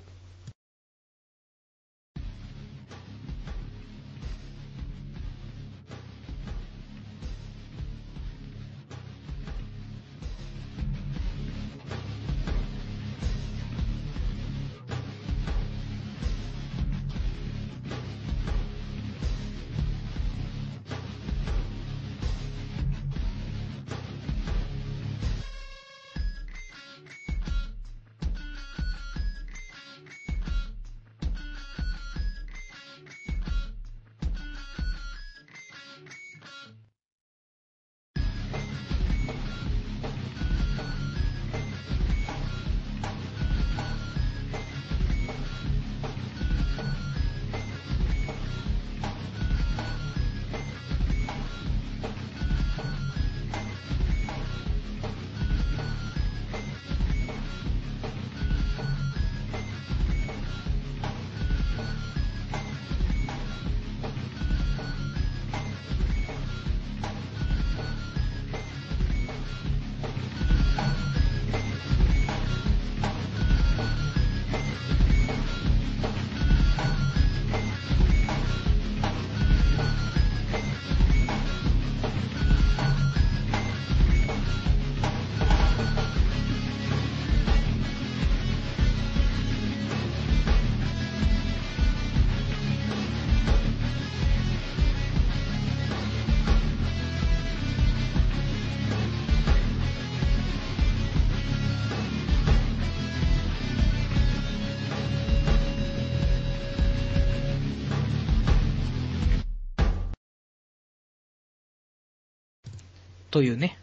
[113.39, 113.79] というね、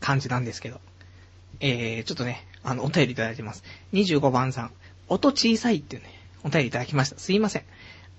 [0.00, 0.78] 感じなんですけど。
[1.60, 3.64] えー、ちょっとね、あの、お便りいただいてます。
[3.94, 4.72] 25番さん、
[5.08, 6.10] 音小さいっていうね、
[6.44, 7.18] お便りいただきました。
[7.18, 7.62] すいません。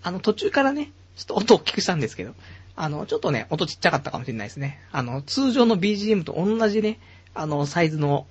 [0.01, 2.33] あの、途中からね、ちょっと音大きくしたんですけど、
[2.75, 4.79] あの、ちょっとね、音ちっちゃかったかもしれないですね。
[4.91, 6.97] あの、通常の BGM と同じね、
[7.35, 8.25] あの、サイズの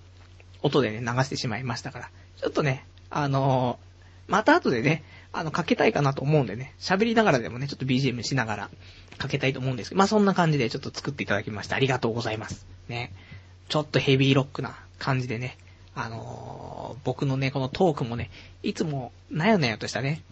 [0.62, 3.78] 音でね、流してしまいましたから、ちょっとね、あの
[4.26, 8.70] また後でね、あの、かけたいかなと思うんでね、喋りながらでもね、ちょっと BGM しながら
[9.18, 11.76] かけたいと思うんですけど、まあそんな感じでちょっと作っていただきました。
[11.76, 12.66] ありがとうございます。
[12.88, 13.12] ね。
[13.68, 15.56] ちょっとヘビーロックな感じでね、
[15.94, 18.30] あのー、僕のね、このトークもね、
[18.62, 20.22] いつもなやなやとしたね、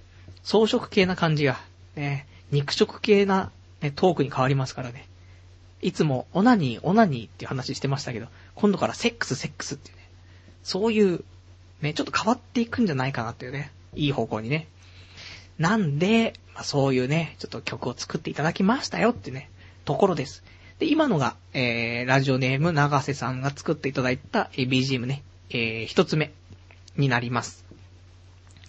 [0.42, 1.59] 装飾系な感じが、
[1.96, 5.07] ね、肉食系な、ね、トークに変わりますからね。
[5.82, 10.03] いつも、オナニー、オナニーっていう話してましたけど、今度からセックス、セックスっていうね、
[10.62, 11.24] そういう、
[11.80, 14.66] ね、ちょっと変わっていくんじゃないかなっていうね、いい方向にね、
[15.61, 19.50] なんで、まあ、そういうね、ちょっと曲を作っていただきましたよってね、
[19.84, 20.42] ところです。
[20.78, 26.32] で、今のが、えー、ラジオネーム長瀬さんが作っていただいた、BGM ね、えー、一つ目
[26.96, 27.66] になります。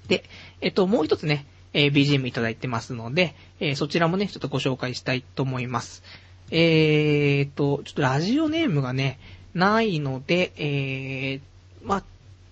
[0.09, 0.25] で、
[0.59, 6.03] えっと、もう一つね、えー、BGM いただいてますので、えー、そちらもね、ちょっとご紹介したいと思います。
[6.51, 9.17] えーと、ちょっとラジオネームがね、
[9.53, 11.41] ないので、えー、
[11.83, 12.03] まあ、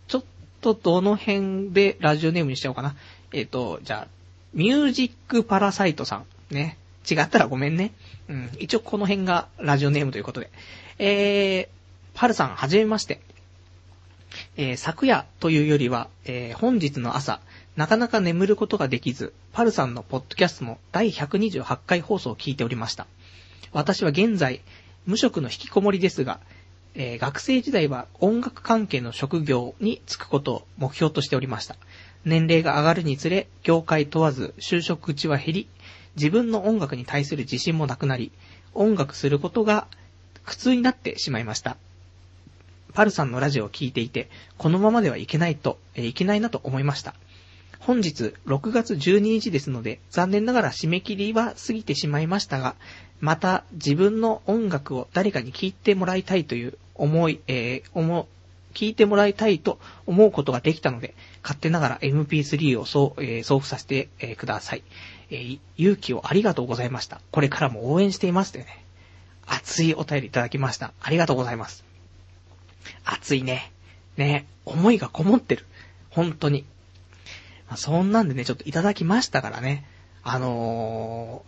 [0.08, 0.24] ちょっ
[0.62, 2.96] とどの辺でラジオネームにしちゃおうかな。
[3.34, 4.19] えっ、と、じゃあ、
[4.54, 6.26] ミュージックパラサイトさん。
[6.54, 6.78] ね。
[7.10, 7.92] 違ったらごめんね。
[8.28, 8.50] うん。
[8.60, 10.50] 一応この辺がラジオネームということで。
[10.98, 11.68] えー、
[12.14, 13.22] パルさん、はじめまして。
[14.58, 17.40] えー、昨夜というよりは、えー、本日の朝、
[17.76, 23.08] なかなか眠ることができず、パルさんのポッドキャストの第128回放送を聞いておりました。
[23.72, 24.62] 私は現在、
[25.06, 26.40] 無職の引きこもりですが、
[26.96, 31.76] えー、学生時代は音楽関係の職業に就くことを目標としておりました。
[32.26, 35.68] 年齢が上がるにつれ、業界問わず就職口は減り、
[36.16, 38.32] 自分の音楽に対する自信もなくなり、
[38.74, 39.88] 音楽することが
[40.46, 41.78] 苦痛になってしまいました。
[42.94, 47.16] パルさんのラジオを聞いていて、このままではいけないと、えいけないなと思いました。
[47.80, 52.76] 本日6月12日ですので、残念ながら締め切りは過ぎてしまいましたが、
[53.22, 58.28] また自分の音楽を誰かに聴いてもらいたいという思い、えー、思、
[58.74, 64.84] 聞いてもらいたいと思うことができたので、勝手ながら MP3 を送,、えー、送付させて、えー、ください、
[65.30, 65.60] えー。
[65.78, 67.22] 勇気をありがとうございました。
[67.32, 68.86] これからも応援していますってね。
[69.46, 70.94] 熱いお便りいただきました。
[71.02, 71.84] ありがとうございます。
[73.04, 73.72] 熱いね。
[74.18, 75.66] ね、思いがこもってる。
[76.10, 76.66] 本当に。
[77.68, 79.86] まあ、そんなんでね、ちょっといただきましたからね。
[80.24, 81.44] あの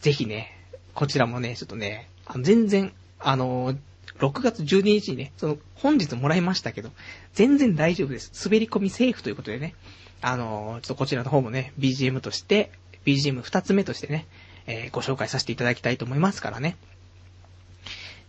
[0.00, 0.56] ー、ぜひね、
[0.94, 2.08] こちらもね、ちょっとね、
[2.40, 3.76] 全然、あのー、
[4.18, 6.90] 6月12日にね、その、本日もらいましたけど、
[7.34, 8.32] 全然大丈夫です。
[8.44, 9.74] 滑り込みセーフということでね、
[10.20, 12.70] あのー、ちょっとこちらの方もね、BGM として、
[13.04, 14.26] BGM2 つ目としてね、
[14.66, 16.76] えー、ご紹介させていただきたいと思いますからね。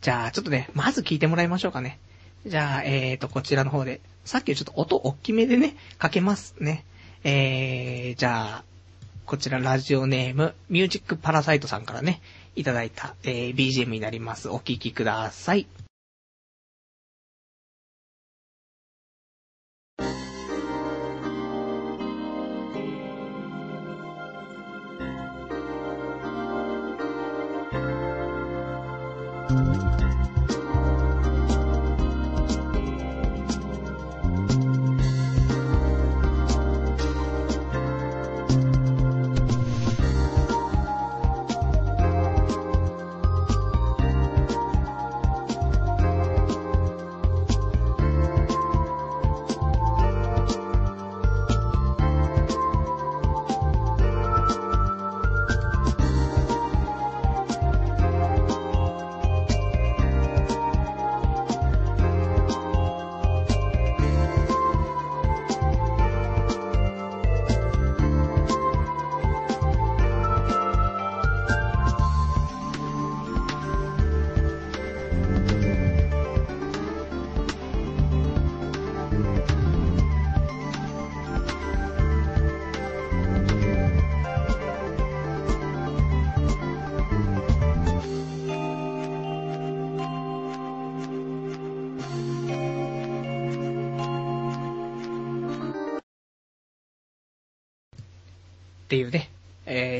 [0.01, 1.99] じゃあ、ちょっとね、まず聞いてもらいましょうかね。
[2.45, 6.85] じゃあ、えーと、こちらの方で、さっきちょっと音大きめでね、かけますね。
[7.23, 8.63] えー、じゃあ、
[9.25, 12.21] こちらラジオネーム、ミュージックパラサイトさんからね、
[12.57, 14.49] いただいた、えー、BGM になります。
[14.49, 15.67] お聴きください。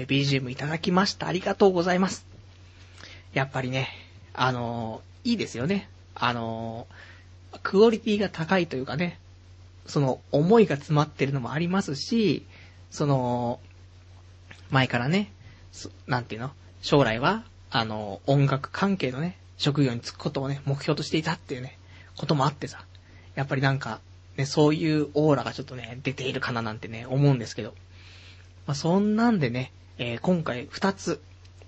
[0.08, 1.28] BGM いただきました。
[1.28, 2.26] ありがとうございます。
[3.34, 3.90] やっぱりね、
[4.34, 5.90] あのー、いいですよね。
[6.16, 9.20] あのー、クオリティが高いというかね、
[9.86, 12.46] その思いが詰まってるのもありますし、
[12.90, 13.60] その、
[14.70, 15.32] 前からね、
[16.08, 16.52] なんていうの？
[16.82, 21.78] 将来は、あの、音楽関係のね、職業に就くことをね、目標としていたっていうね、
[22.18, 22.86] こともあってさ、
[23.36, 24.00] やっぱりなんか、
[24.38, 27.74] ね、そういうオーラがちょっとね、出ているかななんてね、思うんですけど。
[28.66, 31.22] まあ、そんなんでね、えー、今回二つ、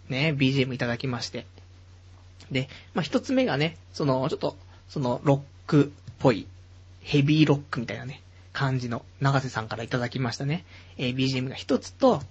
[0.09, 1.45] ね、BGM いただきまして。
[2.51, 4.57] で、まあ、一つ目がね、その、ちょっと、
[4.87, 6.47] その、ロックっぽい、
[7.01, 8.21] ヘビーロックみたいなね、
[8.53, 10.65] 感じの、長瀬さんからいただきましたね、
[10.97, 12.21] えー、BGM が一つと、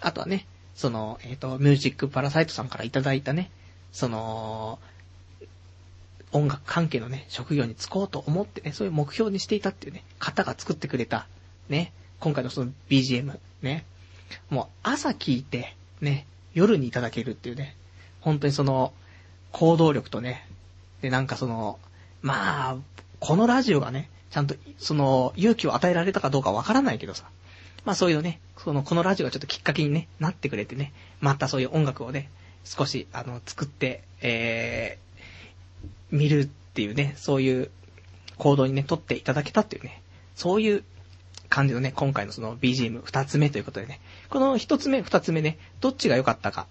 [0.00, 3.50] あとはね、その、えっ、ー、と、ミュージックパラサイトさんからいただいたね、
[3.92, 4.78] その、
[6.32, 11.28] 音楽関係のね、職業に就こうと思ってね、そういう目標にしていたっていうね、方が作ってくれた、
[11.68, 13.84] ね、今回のその BGM、ね、
[14.50, 17.76] もう朝聞いて、ね、夜にいただけるっていうね、
[18.20, 18.92] 本当にその、
[19.52, 20.46] 行動力とね、
[21.00, 21.78] で、なんかその、
[22.22, 22.76] まあ、
[23.20, 27.24] このラジオがね、ちゃんと、その、勇気を与えられたかどうかわからないけどさ、
[27.84, 32.30] まあそういうね、その、このラジオがちょっときっかけにね、なってくれてね、またそういう音楽をね、
[32.64, 37.70] 少し、あの、作って、えー、見るっていうね、そういう
[38.38, 40.02] 行動にね、取っていただけたっていうね、
[40.34, 40.84] そういう
[41.54, 46.66] 感じのね、今回のその BGM 二つ目ということでね、この一つ目、二つ目ね、どっちが良かったか。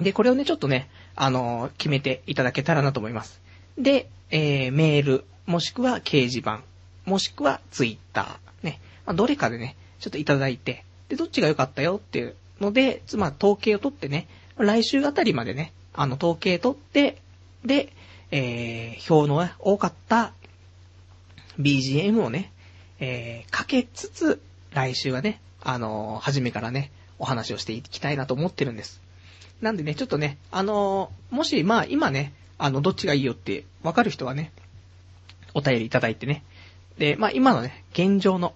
[0.00, 3.42] で、これをね、ちょっとね、あのー、決めていただけたらなと思います。
[3.76, 6.62] で、えー、メール、もしくは掲示板、
[7.04, 14.26] もしくはツイッター、ね、まあ、どれかでね、ちょっといただいて、で、どっちが良かったよっていうので、つまり統計を取ってね、
[14.56, 17.18] 来週あたりまでね、あの、統計取って、
[17.62, 17.92] で、
[18.30, 20.32] えー、票の多かった
[21.60, 22.52] BGM をね、
[23.04, 24.40] えー、かけつつ、
[24.72, 29.00] 来週はね、あのー、初めからね、お話をしていきたいなと思ってるんです。
[29.60, 34.52] なんでね、ちょっとね、あのー、もし、まあ、今ね、あの、どっちがいいよってわかる人はね、
[35.52, 36.44] お便りいただいてね。
[36.96, 38.54] で、まあ、今のね、現状の、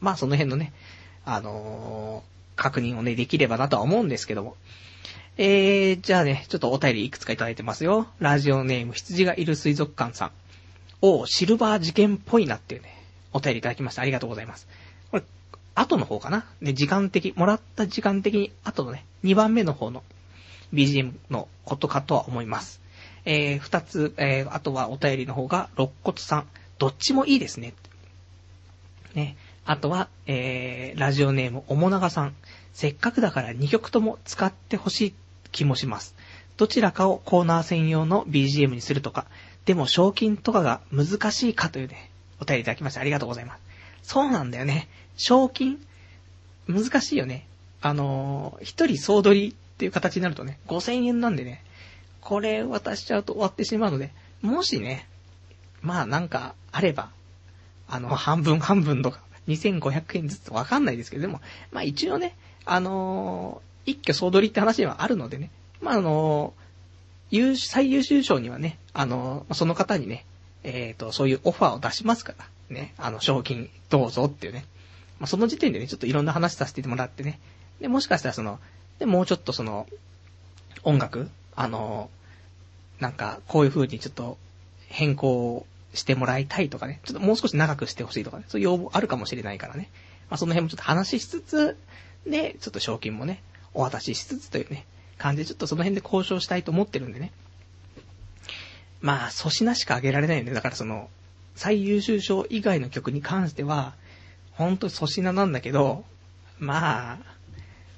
[0.00, 0.72] まあ、その辺のね、
[1.24, 4.54] あのー、確認をね、できればなとは思うんですけども。
[5.36, 8.06] えー、じゃあね、ちょっとお便りいくつかいただいてますよ。
[8.20, 10.30] ラジオネーム、羊がいる水族館さん。
[11.06, 12.88] おシルバー事件っぽいなっていうね、
[13.34, 14.00] お便りいただきました。
[14.00, 14.66] ありがとうございます。
[15.10, 15.22] これ、
[15.74, 16.46] 後の方かな？
[16.62, 20.02] で、時間的、もらった時間的に後のね、2番目の方の
[20.72, 22.80] BGM のことかとは思います。
[23.26, 26.46] えー、二つ、えー、あとはお便りの方が、肋骨さん。
[26.78, 27.74] どっちもいいですね。
[29.14, 29.36] ね。
[29.66, 32.34] あとは、えー、ラジオネーム、おもながさん。
[32.72, 35.14] せっかくだから2曲とも使ってほしい
[35.52, 36.14] 気もします。
[36.56, 39.26] どちらかをコーナー専用の BGM にするとか、
[39.64, 42.10] でも賞金とかが難しいかというね、
[42.40, 43.60] お便りいただきましてありがとうございます。
[44.02, 44.88] そうなんだよね。
[45.16, 45.78] 賞金
[46.68, 47.46] 難しいよね。
[47.80, 51.64] あのー、一人総取りっていう形になるとね、5000円なんでね、
[52.20, 54.12] これ渡しちゃうと終わってしまうので、
[54.42, 55.08] もしね、
[55.80, 57.10] まあなんかあれば、
[57.88, 61.40] あの、半分半分とか、2500円ずつわかんないですけど、でも、
[61.72, 65.50] まあ一応ね、あのー、一挙総取りって話はあるのでね、
[65.80, 66.63] まああのー
[67.30, 70.24] 優、最優秀賞にはね、あの、その方にね、
[70.62, 74.64] えっ、ー、と、そういうオファーを出しますから、ね、あの、賞金どうぞっていうね。
[75.18, 77.38] まあ、その時点でね、ちょっといろんな話させてもらってね。
[77.80, 78.58] で、もしかしたらその、
[78.98, 79.86] で、もうちょっとその、
[80.82, 82.10] 音楽あの、
[83.00, 84.38] なんか、こういう風にちょっと
[84.88, 87.00] 変更してもらいたいとかね。
[87.04, 88.44] ちょっともう少し長くしてほしいとかね。
[88.48, 89.90] そういう要望あるかもしれないからね。
[90.30, 91.76] まあ、その辺もちょっと話しつつ、
[92.26, 94.86] で、ちょっと賞金もね、お渡ししつつというね、
[95.18, 97.32] 感じで、ちょっとその辺で交渉したいと思ってるんでね。
[99.00, 100.52] まあ、粗品しかあげられないよね。
[100.52, 101.08] だからその、
[101.54, 103.94] 最優秀賞以外の曲に関しては、
[104.52, 106.04] ほんと粗品なんだけど、
[106.58, 107.18] まあ、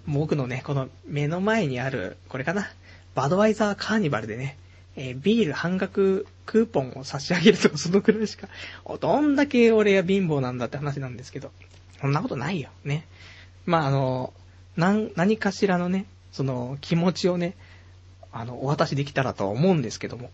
[0.07, 2.69] 僕のね、この目の前にある、これかな、
[3.15, 4.59] バドワイザーカーニバルでね、
[4.97, 8.49] えー、ビール半額クーポンを差し上げるとかそのくらいしか、
[9.01, 11.51] どんだけ俺が貧乏なんだって話なんですけど、
[12.01, 13.07] そんなことないよ、ね。
[13.65, 14.33] まああの、
[14.77, 16.07] 何かしらのね、
[16.37, 17.55] その気持ちをね、
[18.31, 20.31] あの、お渡しできたらとは思うんですけども。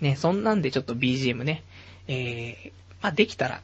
[0.00, 1.62] ね、そんなんでちょっと BGM ね、
[2.08, 3.60] えー、まあできたら、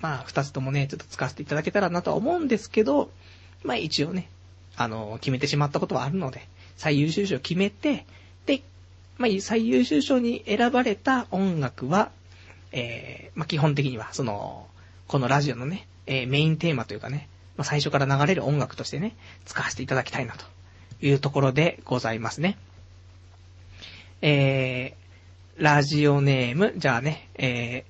[0.00, 3.12] まあ二つともね、ちょっと使わせていただけたらなとは思うんですけど、
[3.62, 4.28] まあ一応ね、
[4.76, 8.04] あの、決めてしまったことはあるので、最優秀賞決めて、
[8.44, 8.62] で、
[9.18, 12.10] まあ最優秀賞に選ばれた音楽は、
[12.72, 14.66] えー、まあ基本的には、その、
[15.06, 20.44] このラジオのね、えー、メインテーマというかね、まあ、最初から流れる音楽としてね、使わせていただきたいなと
[21.00, 22.58] いうところでございますね。
[24.22, 27.84] えー、ラジオネーム、じゃあね、え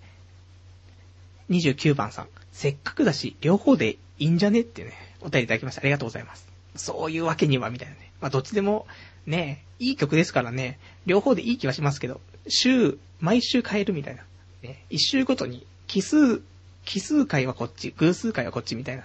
[1.50, 2.28] ー、29番さん。
[2.52, 4.60] せっかくだし、両方でいいんじゃね？
[4.60, 5.80] ってね、お便りいただきました。
[5.82, 6.46] ありがとうございます。
[6.76, 8.12] そういうわけには、みたいなね。
[8.20, 8.86] まあ、どっちでも、
[9.26, 14.22] ね、いい曲ですからね、両方でいい気はしますけど、週、毎週変えるみたいな。
[14.62, 16.40] ね、一週ごとに、奇数、
[16.84, 19.04] 奇数回はこっち、偶数回はこっちみたいな。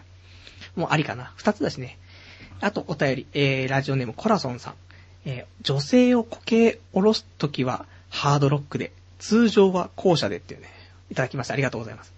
[0.75, 1.33] もうありかな。
[1.35, 1.97] 二つだしね。
[2.59, 4.73] あと、お便り、えー、ラジオネームコラソンさん。
[5.25, 10.69] えー女性をこけ下ろすときはハードロックで、通常は後者でっていうね、
[11.11, 11.53] いただきました。
[11.53, 12.13] ありがとうございます。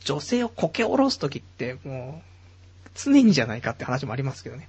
[0.00, 4.68] 女性をこけ下ろすときってもう、常にじゃないかって話もありますけどね。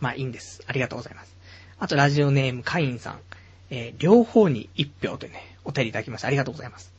[0.00, 0.62] まあいいんです。
[0.66, 1.36] ありがとうございます。
[1.78, 3.20] あとラジオネームカインさん。
[3.70, 6.28] えー両方に一票というね、お便りいただきました。
[6.28, 6.92] ありがとうございます。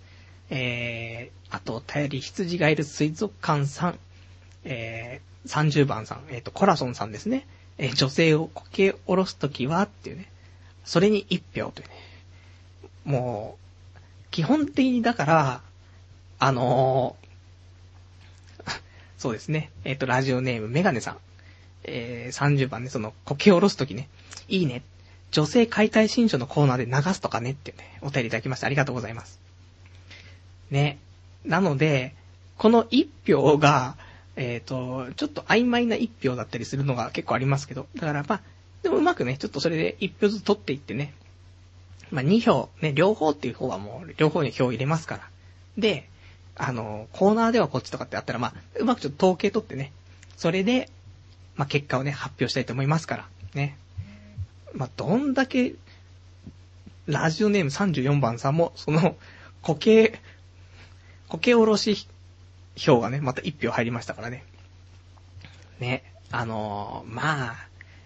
[0.50, 4.00] えー、あと、お便り羊がいる水族館さん。
[4.66, 6.24] えー、30番さん。
[6.30, 7.48] えっ、と、コラソンさんですね。
[7.78, 10.30] えー女性をこけ下ろすときはっていうね。
[10.86, 11.94] それに一票というね。
[13.06, 13.58] も
[13.96, 14.00] う、
[14.32, 15.62] 基本的にだから、
[16.40, 18.80] あのー
[19.18, 19.72] そうですね。
[19.84, 21.18] えっ、と、ラジオネームメガネさん。
[21.84, 24.10] え、30番ね、その、こけ下ろすときね。
[24.48, 24.84] いいね。
[25.32, 29.40] 女性解体新書のコーナーで流すとかねっていうね、お便りいただきましてありがとうございます。
[30.70, 31.00] ね。
[31.44, 32.14] なので、
[32.58, 33.98] この一票が、
[34.36, 38.42] えっ、と、ちょっと曖昧な一票だったりするのが結構ありますけど、だからまあ、
[38.82, 41.14] でもうまくね、ちょっとそれで一票ずつ取っていってね、
[42.12, 45.30] まあ二票、ね、両方っていう方はもう両方に票を入れますから。
[45.78, 46.10] で、
[46.56, 49.92] あの、コーナーではこっちとかってあったらまあ、うまくちょっと統計取ってね、
[50.38, 50.90] それで、
[51.56, 53.78] まあ結果をね、発表したいと思いますから、ね。
[54.74, 55.76] まあ、どんだけ、
[57.06, 59.16] ラジオネーム34番さんも、その、
[59.62, 60.20] 固形、
[61.28, 62.08] 固形おろし
[62.76, 64.44] 票がね、また1票入りましたからね。
[65.80, 67.56] ね、あのーまあ、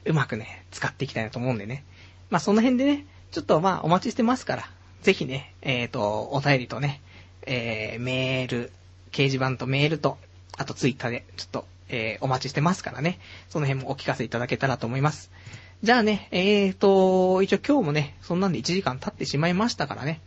[0.05, 1.83] うまくね、使っていきたいなと思うんでね。
[2.29, 4.69] まあ、その辺でね、ちょっとまあ、お待ちしてますから、
[5.01, 7.01] ぜひね、えっ、と、お便りとね、
[7.43, 8.71] えー、メール、
[9.11, 10.17] 掲示板とメールと、
[10.57, 13.19] あとツイッターで、ちょっと、えー、お待ちしてますからね。
[13.49, 15.31] その辺もお聞かせいただけたらと思います。
[15.83, 20.21] じゃあね、えーと、一応今日もね、そんなんで1時間経ってしまいましたからね、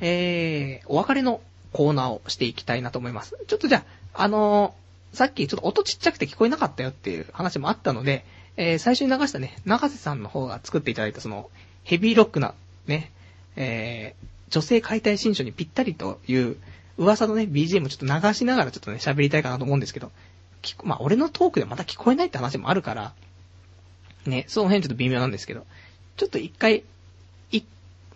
[0.00, 1.40] えー、お別れの
[1.74, 3.36] コーナーをしていきたいなと思います。
[3.46, 8.24] ちょっとじゃあ、あのーさっきちょっと音ちっちゃくて聞こえなかったよっていう話もあったので、
[8.56, 11.50] えー、最初に流したね、長瀬さんの方が作っていただいたその、
[11.84, 12.54] ヘビーロックな、
[12.86, 13.12] ね、
[13.56, 16.56] えー、女性解体新書にぴったりという
[16.98, 20.10] 噂のね、BGM をちょっと流しながらちょっとね、喋りたいかなと思うんですけど、
[20.82, 23.12] まあ、俺のトークでまた聞こえないって話もあるから、
[24.26, 25.64] ね、その辺ちょっと微妙なんですけど、
[26.16, 26.82] ちょっと一回、
[27.52, 27.62] い、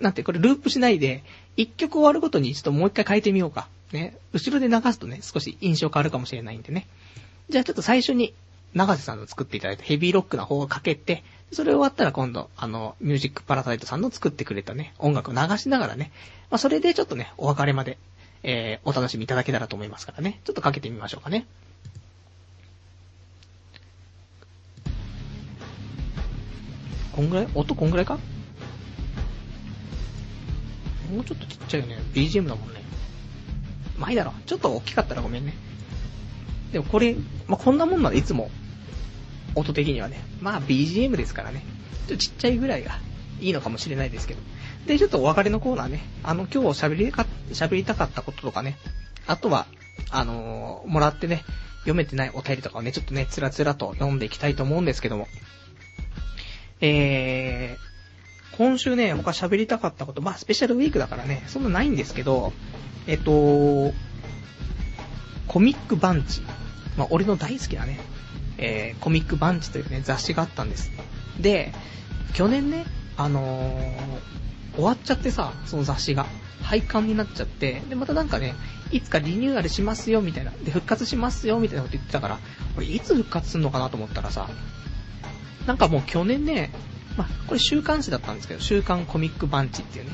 [0.01, 1.23] なんて、これループしないで、
[1.59, 3.69] 一曲終わるごとにちょっともう一回変えてみようか。
[3.93, 6.87] ね、後ろで流すとね、少し印象変わるかもしれないんでね。
[7.49, 8.33] じゃあちょっと最初に、
[8.75, 16.13] 長瀬さんの作っていただいたヘビーロックな方をかけて、それ終わったら今度、あの、ミュージックパラサイトさんの作ってくれたね、音楽を流しながらね、
[16.51, 17.99] まあそれでちょっとね、お別れまで、
[18.45, 20.39] えー、お楽しみいただけたらと思いますからね。
[20.45, 21.47] ちょっとかけてみましょうかね。
[27.17, 27.49] こんぐらい？
[27.55, 28.17] 音こんぐらいか？
[31.09, 31.99] もうちょっとちっちゃいよね。
[32.15, 32.83] BGM だもんね。
[33.99, 34.33] まあいいだろ。
[34.47, 35.55] ちょっと大きかったらごめんね。
[36.73, 38.51] でもこれ、まあこんなもんなんでいつも、
[39.55, 40.21] 音的にはね。
[40.41, 41.65] まあ BGM ですからね。
[42.07, 42.99] ちょっとちっちゃいぐらいが
[43.41, 44.41] いいのかもしれないですけど。
[44.87, 46.01] で、ちょっとお別れのコーナーね。
[46.23, 48.77] あの、今日喋りか、喋りたかったこととかね。
[49.27, 49.67] あとは、
[50.11, 51.45] あのーもらってね、
[51.81, 55.29] 読めてないお便りとかをね、ちょっとね、つらつらと読んでいきたいと思うんですけども。
[56.81, 57.88] えー、
[58.59, 62.53] 今週ね、他喋りたかったこと、まあ、スペシャルウィークだからね、そんなないんですけど、
[63.07, 63.95] えっと、
[65.47, 66.43] コミックバンチ。
[66.97, 68.01] まあ、俺の大好きなね、
[68.59, 70.91] えー、コミックバンチというね、雑誌があったんです。
[71.41, 71.73] で、
[72.35, 72.85] 去年ね、
[73.17, 74.39] あのー
[74.79, 76.27] 終わっちゃってさ、その雑誌が。
[76.63, 78.55] 廃刊になっちゃって、で、またなんかね、
[78.93, 80.51] いつかリニューアルしますよ、みたいな。
[80.51, 82.39] で、復活しますよ、みたいなこと言ってたから、
[82.77, 84.49] 俺いつ復活すんのかなと思ったらさ、
[85.67, 86.71] なんかもう去年ね、
[87.19, 90.13] まあ、これ週刊誌だったんですけど、週刊コミックバンチっていうね、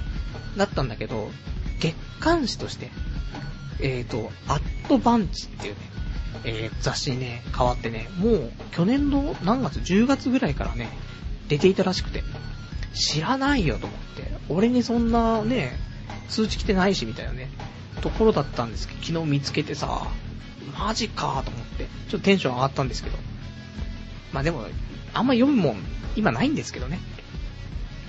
[0.57, 1.31] だったんだけど、
[1.79, 2.91] 月刊誌として、
[3.81, 5.81] えっ、と、アットバンチっていうね、
[6.45, 10.89] えー雑誌にね、変わってね、もう去年の何月 ?10 月ぐらいからね、
[11.49, 12.25] 出ていたらしくて、
[12.95, 15.77] 知らないよと思って、俺にそんなね、
[16.31, 17.51] 通知来てないしみたいなね、
[18.01, 20.07] ところだったんですけど、昨日見つけてさ、
[20.79, 23.19] マジかと思って、ちょっとテンション上がったんですけど、
[24.33, 24.67] まあでも、
[25.15, 25.77] あんま読むもん、
[26.17, 26.99] 今ないんですけどね。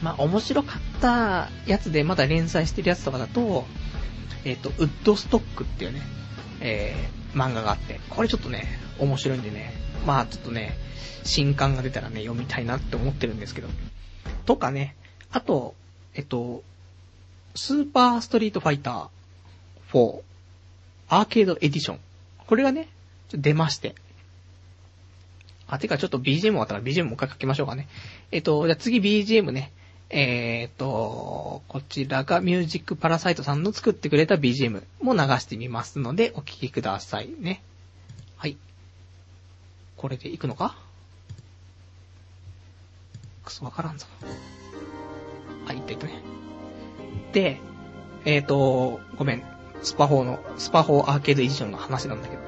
[0.01, 3.66] まあ面白かったやつでまだ連載してるやつとかだと、
[4.43, 6.01] えっ、と、ウッドストックっていうね、
[6.62, 8.68] えー、漫画があって、これちょっとね、
[8.99, 9.74] 面白いんでね、
[10.06, 10.78] まあちょっとね、
[11.24, 13.68] 新刊が出たらね、読みたいなって思ってるんですけど。
[14.45, 14.95] とかね、
[15.32, 15.76] あと、
[16.14, 16.64] えっと、
[17.56, 19.08] スーパーストリートファイター
[19.91, 20.22] 4
[21.10, 21.99] アーケードエディション。
[22.45, 22.89] これがね、
[23.32, 23.95] 出まして。
[25.68, 27.88] あ、てかちょっと BGM 終わったら BGM もう一回かけましょうかね。
[28.32, 29.72] えっと、じゃあ次 BGM ね。
[30.09, 37.63] えーっと、こちらがミュージックパラサイトさんの作ってくれた BGM も流してみますので、お聴きくださいね。
[38.38, 38.57] はい。
[39.97, 40.78] これでいくのか？
[43.43, 44.05] クスわからんぞ。
[45.68, 46.22] あ、いったいったね。
[47.34, 47.59] で、
[48.26, 49.43] えっ、と、ごめん。
[49.84, 52.41] スパ4の、スパ4アーケードエディションの話なんだけど、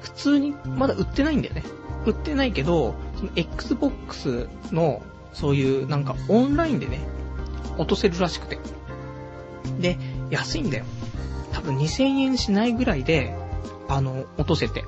[0.00, 1.62] 普通にまだ売ってないんだよね。
[2.06, 5.02] 売ってないけど、その Xbox の、
[5.32, 7.00] そういうなんかオンラインでね、
[7.78, 8.58] 落とせるらしくて。
[9.80, 9.98] で、
[10.30, 10.84] 安いんだよ。
[11.52, 13.34] 多分2000円しないぐらいで、
[13.88, 14.84] あの、落とせて。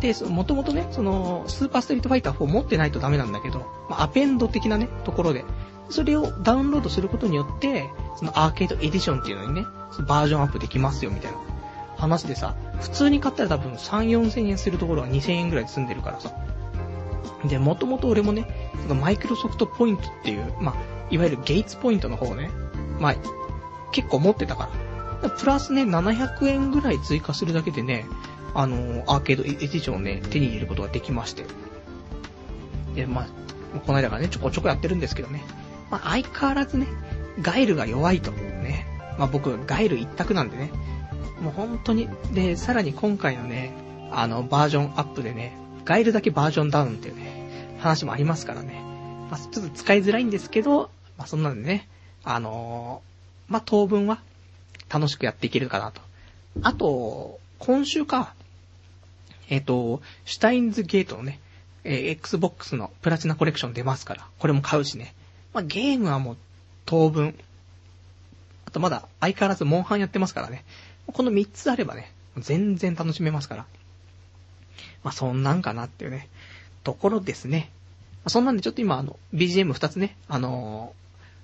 [0.00, 5.44] で、もともとね、その、スーパーストリートファイター4持ってないとダメなんだけど、まあ、アペンド的なね、ところで、
[5.88, 9.66] それをダウンロードすることによって、そのアーケードエディションっていうのにね、
[10.06, 11.38] バージョンアップできますよ、みたいな
[11.96, 16.32] 話でさ、普通に買ったら多分3、4千円するところは2000円ぐらいで済んでるからさ。
[17.44, 20.74] で、もともと俺もね、そのマイクロソフトポイントっていう、まあ、
[21.10, 22.50] いわゆるゲイツポイントの方ね、
[23.00, 23.14] まあ、
[23.92, 24.70] 結構持ってたか
[25.22, 25.30] ら。
[25.30, 28.06] プラスね、700円ぐらい追加するだけでね、
[28.54, 31.44] あのー、アーケードエディションをね、手に入れることができまして。
[32.94, 35.42] で、まあ、この間からね、ちょこちょこやってるんですけどね。
[35.90, 36.86] まあ、相変わらずね、
[37.40, 38.30] ガイルが弱いと。
[38.30, 38.86] ね。
[39.18, 40.70] まあ、僕、ガイル一択なんでね。
[41.40, 43.72] もう本当に、で、さらに今回のね、
[44.10, 48.80] あの、バージョンアップでね、ガイルだけバージョンダウンっていうね、話もありますからね。
[49.30, 51.88] まあ、ちょっと使いづらいんですけど、まあ、そんなんでね、
[52.24, 54.20] あのー、まあ、当分は、
[54.88, 56.00] 楽しくやっていけるかなと。
[56.62, 58.34] あと、今週か、
[59.48, 61.40] えっ、ー、と、シュタインズゲートのね、
[61.84, 65.14] えー、Xbox のプラチナコレクション出ますから、これも買うしね。
[65.52, 66.36] まあ、ゲームはもう、
[66.84, 67.34] 当分。
[68.64, 70.64] あとまだ相変わらずモンハンやってますからね。
[71.12, 73.66] この3つあればね、全然楽しめますから。
[75.02, 76.28] まあ、そんなんかなっていうね、
[76.84, 77.70] ところですね。
[78.24, 80.94] ま、そんなんでちょっと今あの、BGM2 つね、あの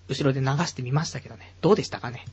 [0.08, 2.24] ー、後ろで流してみましたけどね、どうでしたかね。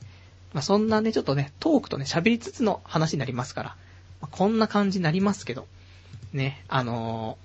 [0.54, 3.76] まあ、そんなね、ちょっとね、トークとね、喋りつつの話になりますから、
[4.22, 5.68] まあ、こんな感じになりますけど、
[6.34, 7.38] ね、あの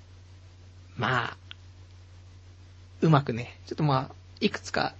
[0.96, 1.36] ー、まあ、
[3.02, 4.94] うまくね、ちょっとまあ、いくつか、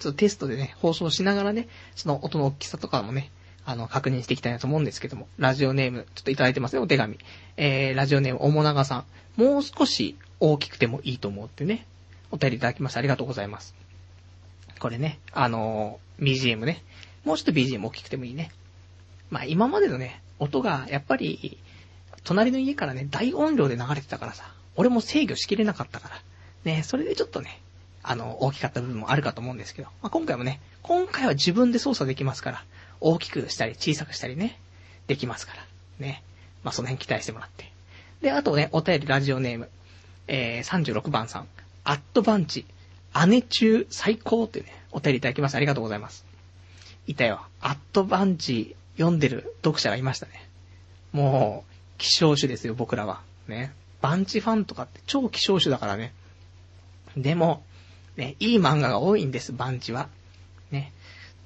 [0.00, 3.30] ちょっとテストでね、放送しながらね、その音の大きさとかもね、
[3.68, 7.18] あの、確認していきたいなと思うんですけども、ラジオネーム、ちょっといただいてますね、お手紙。
[7.58, 9.04] えー、ラジオネーム、おもながさ
[9.36, 9.42] ん。
[9.42, 11.86] もう少し大きくてもいいと思ってね、
[12.30, 13.00] お便りいただきました。
[13.00, 13.74] ありがとうございます。
[14.78, 16.82] これね、あのー、BGM ね。
[17.26, 18.52] もうちょっと BGM 大きくてもいいね。
[19.28, 21.58] まあ今までのね、音が、やっぱり、
[22.24, 27.60] 隣の家からね、大音量で流れてたからさ、俺も制御しきれなかったから、ね、それでちょっとね、
[28.02, 32.64] あの、大きかった部分もあるかと思うんですけど、まあ、今回もね、今回は自分で操作できますから、
[33.00, 34.58] 大きくしたり小さくしたりね、
[35.06, 35.62] できますから、
[35.98, 36.22] ね。
[36.62, 37.70] まあ、その辺期待してもらって。
[38.20, 39.68] で、あとね、お便りラジオネーム、
[40.26, 41.48] えー、36番さん、
[41.84, 42.66] アットバンチ、
[43.26, 45.58] 姉中最高ってね、お便りいただきました。
[45.58, 46.26] ありがとうございます。
[47.06, 47.40] いたよ。
[47.60, 50.48] アットバンチ読んでる読者がいましたね。
[51.12, 53.22] もう、希少種ですよ、僕らは。
[53.46, 53.72] ね。
[54.00, 56.12] バンチファンとかって超希少種だからね。
[57.16, 57.62] でも、
[58.16, 60.08] ね、いい漫画が多いんです、バンチは。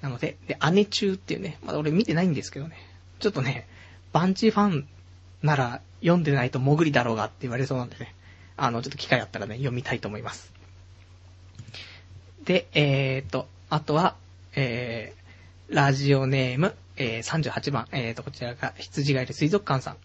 [0.02, 2.76] なので、で、姉中っていうね、まだ俺見てないんですけどね。
[3.20, 3.66] ちょっとね、
[4.12, 4.86] バンチファン
[5.42, 8.14] なら読んでないと潜りだろうがって言われそうなんでね。
[8.56, 10.52] あの、ちょっと機会あったらね、読みたいと思います。
[12.44, 14.16] で、えーと、あとは、
[14.54, 19.96] えー、ラジオネーム、えー、38番、えーと、こちらが羊がいる水族館さん。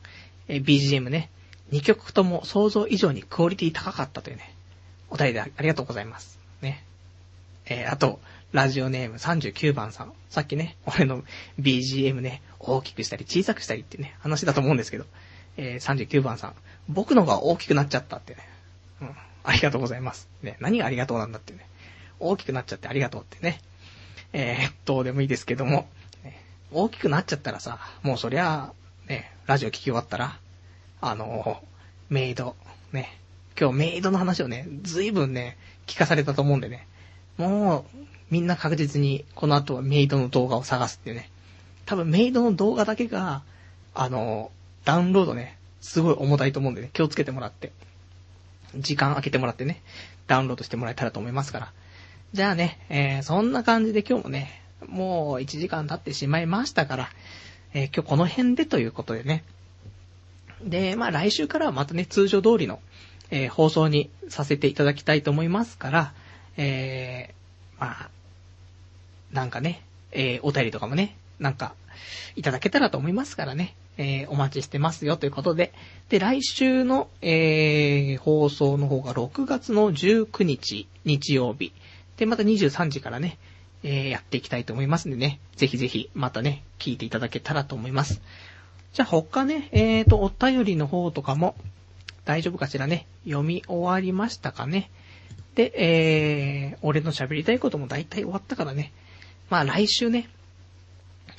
[0.48, 1.30] えー、BGM ね、
[1.72, 4.54] 2曲とも想像以上にクオリティ高かったというね、
[5.10, 6.40] お便りでありがとうございます。
[6.62, 6.84] ね。
[7.66, 8.20] えー、あと、
[8.54, 10.14] ラジオネーム39番さん。
[10.30, 11.24] さっきね、俺の
[11.60, 15.06] BGM ね、大きくしたり小さくしたりってね、話だと思うんですけど、
[15.58, 16.56] えー、39番さん。
[16.88, 18.50] 僕のが大きくなっちゃったってね。
[19.02, 19.16] うん。
[19.44, 20.30] ありがとうございます。
[20.44, 21.68] ね、何がありがとうなんだってね。
[22.20, 23.60] 大きくなっちゃってありがとうってね。
[24.34, 25.90] えー、っと、でもいいですけども、
[26.24, 26.42] ね、
[26.72, 28.72] 大きくなっちゃったらさ、もうそりゃ、
[29.08, 30.40] ね、ラジオ聞き終わったら、
[31.00, 31.62] あの
[32.10, 32.56] メイド、
[32.92, 33.20] ね、
[33.60, 36.88] 今日メイドの話をね、ずいぶんね、聞かされたと思うんでね。
[37.38, 37.98] もう、
[38.30, 41.30] みんな確実にこの後はメイドの動画を探すっていうね。
[41.86, 43.44] 多分メイドの動画だけが、
[43.94, 44.52] あの、
[44.84, 47.72] ダウンロードね、すごい重たいと思うんでね、気をつけてもらって。
[48.76, 49.82] 時間空けてもらってね、
[50.28, 51.74] ダウンロードしてもらえたらと思いますから。
[52.34, 57.10] じゃあね、えー、そんな感じで今日もね、もう1時間経ってしまいましたから、
[57.74, 59.44] えー、今日この辺でということでね。
[60.64, 62.80] で、まあ来週からはまたね、通常通りの、
[63.32, 66.14] えー、放送にさせていただきたいと思いますから、
[66.58, 68.10] えー、まあ、
[69.32, 71.76] なんかね、えー、お便りとかもね、なんか、
[72.36, 75.74] いただけたらと思いますからね、えー、お待ちしてますよということで、
[76.10, 81.74] で、来週の、えー、放送の方が6月の19日、日曜日、
[82.18, 83.38] で、また23時からね、
[83.84, 88.22] えー、やっていきたいと思いますんでね、ぜひぜひ、またね、聞いていただけたらと思います。
[88.94, 91.56] じゃあ他ね、えーと、お便りの方とかも、
[92.26, 93.08] 大丈夫かしらね。
[93.26, 94.90] 読み終わりましたかね。
[95.58, 98.94] で、えー、俺の喋りたいことも大体終わったからね。
[99.50, 100.30] まあ来週ね、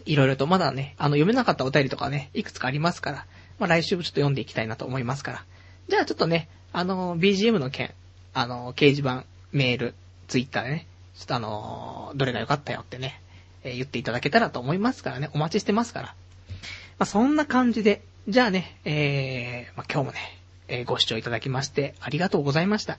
[0.07, 3.27] いろいろとまだね、あの読めなかったお便りとかね、いくつかありますから、
[3.61, 5.45] まあ来週もちょっと読んでいきたいなと思いますから。
[5.87, 7.95] じゃあちょっとね、あの、BGM の件、
[8.35, 9.95] あの、掲示板、メール、
[10.27, 13.23] ツイッターでね、ちょっとあの、どれが良かったよってね、
[13.63, 16.07] えー、言っていただけたらと思いますからね、お待ちしてますから。
[16.09, 20.19] まあそんな感じで、じゃあね、えー、まあ今日もね、
[20.67, 22.99] えー、ご視聴いただきましてありがとうございました。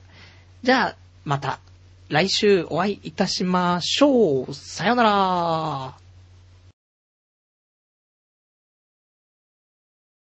[0.64, 1.60] じゃあ、また、
[2.10, 4.54] 来週お会いいたしましょう。
[4.56, 5.94] さよなら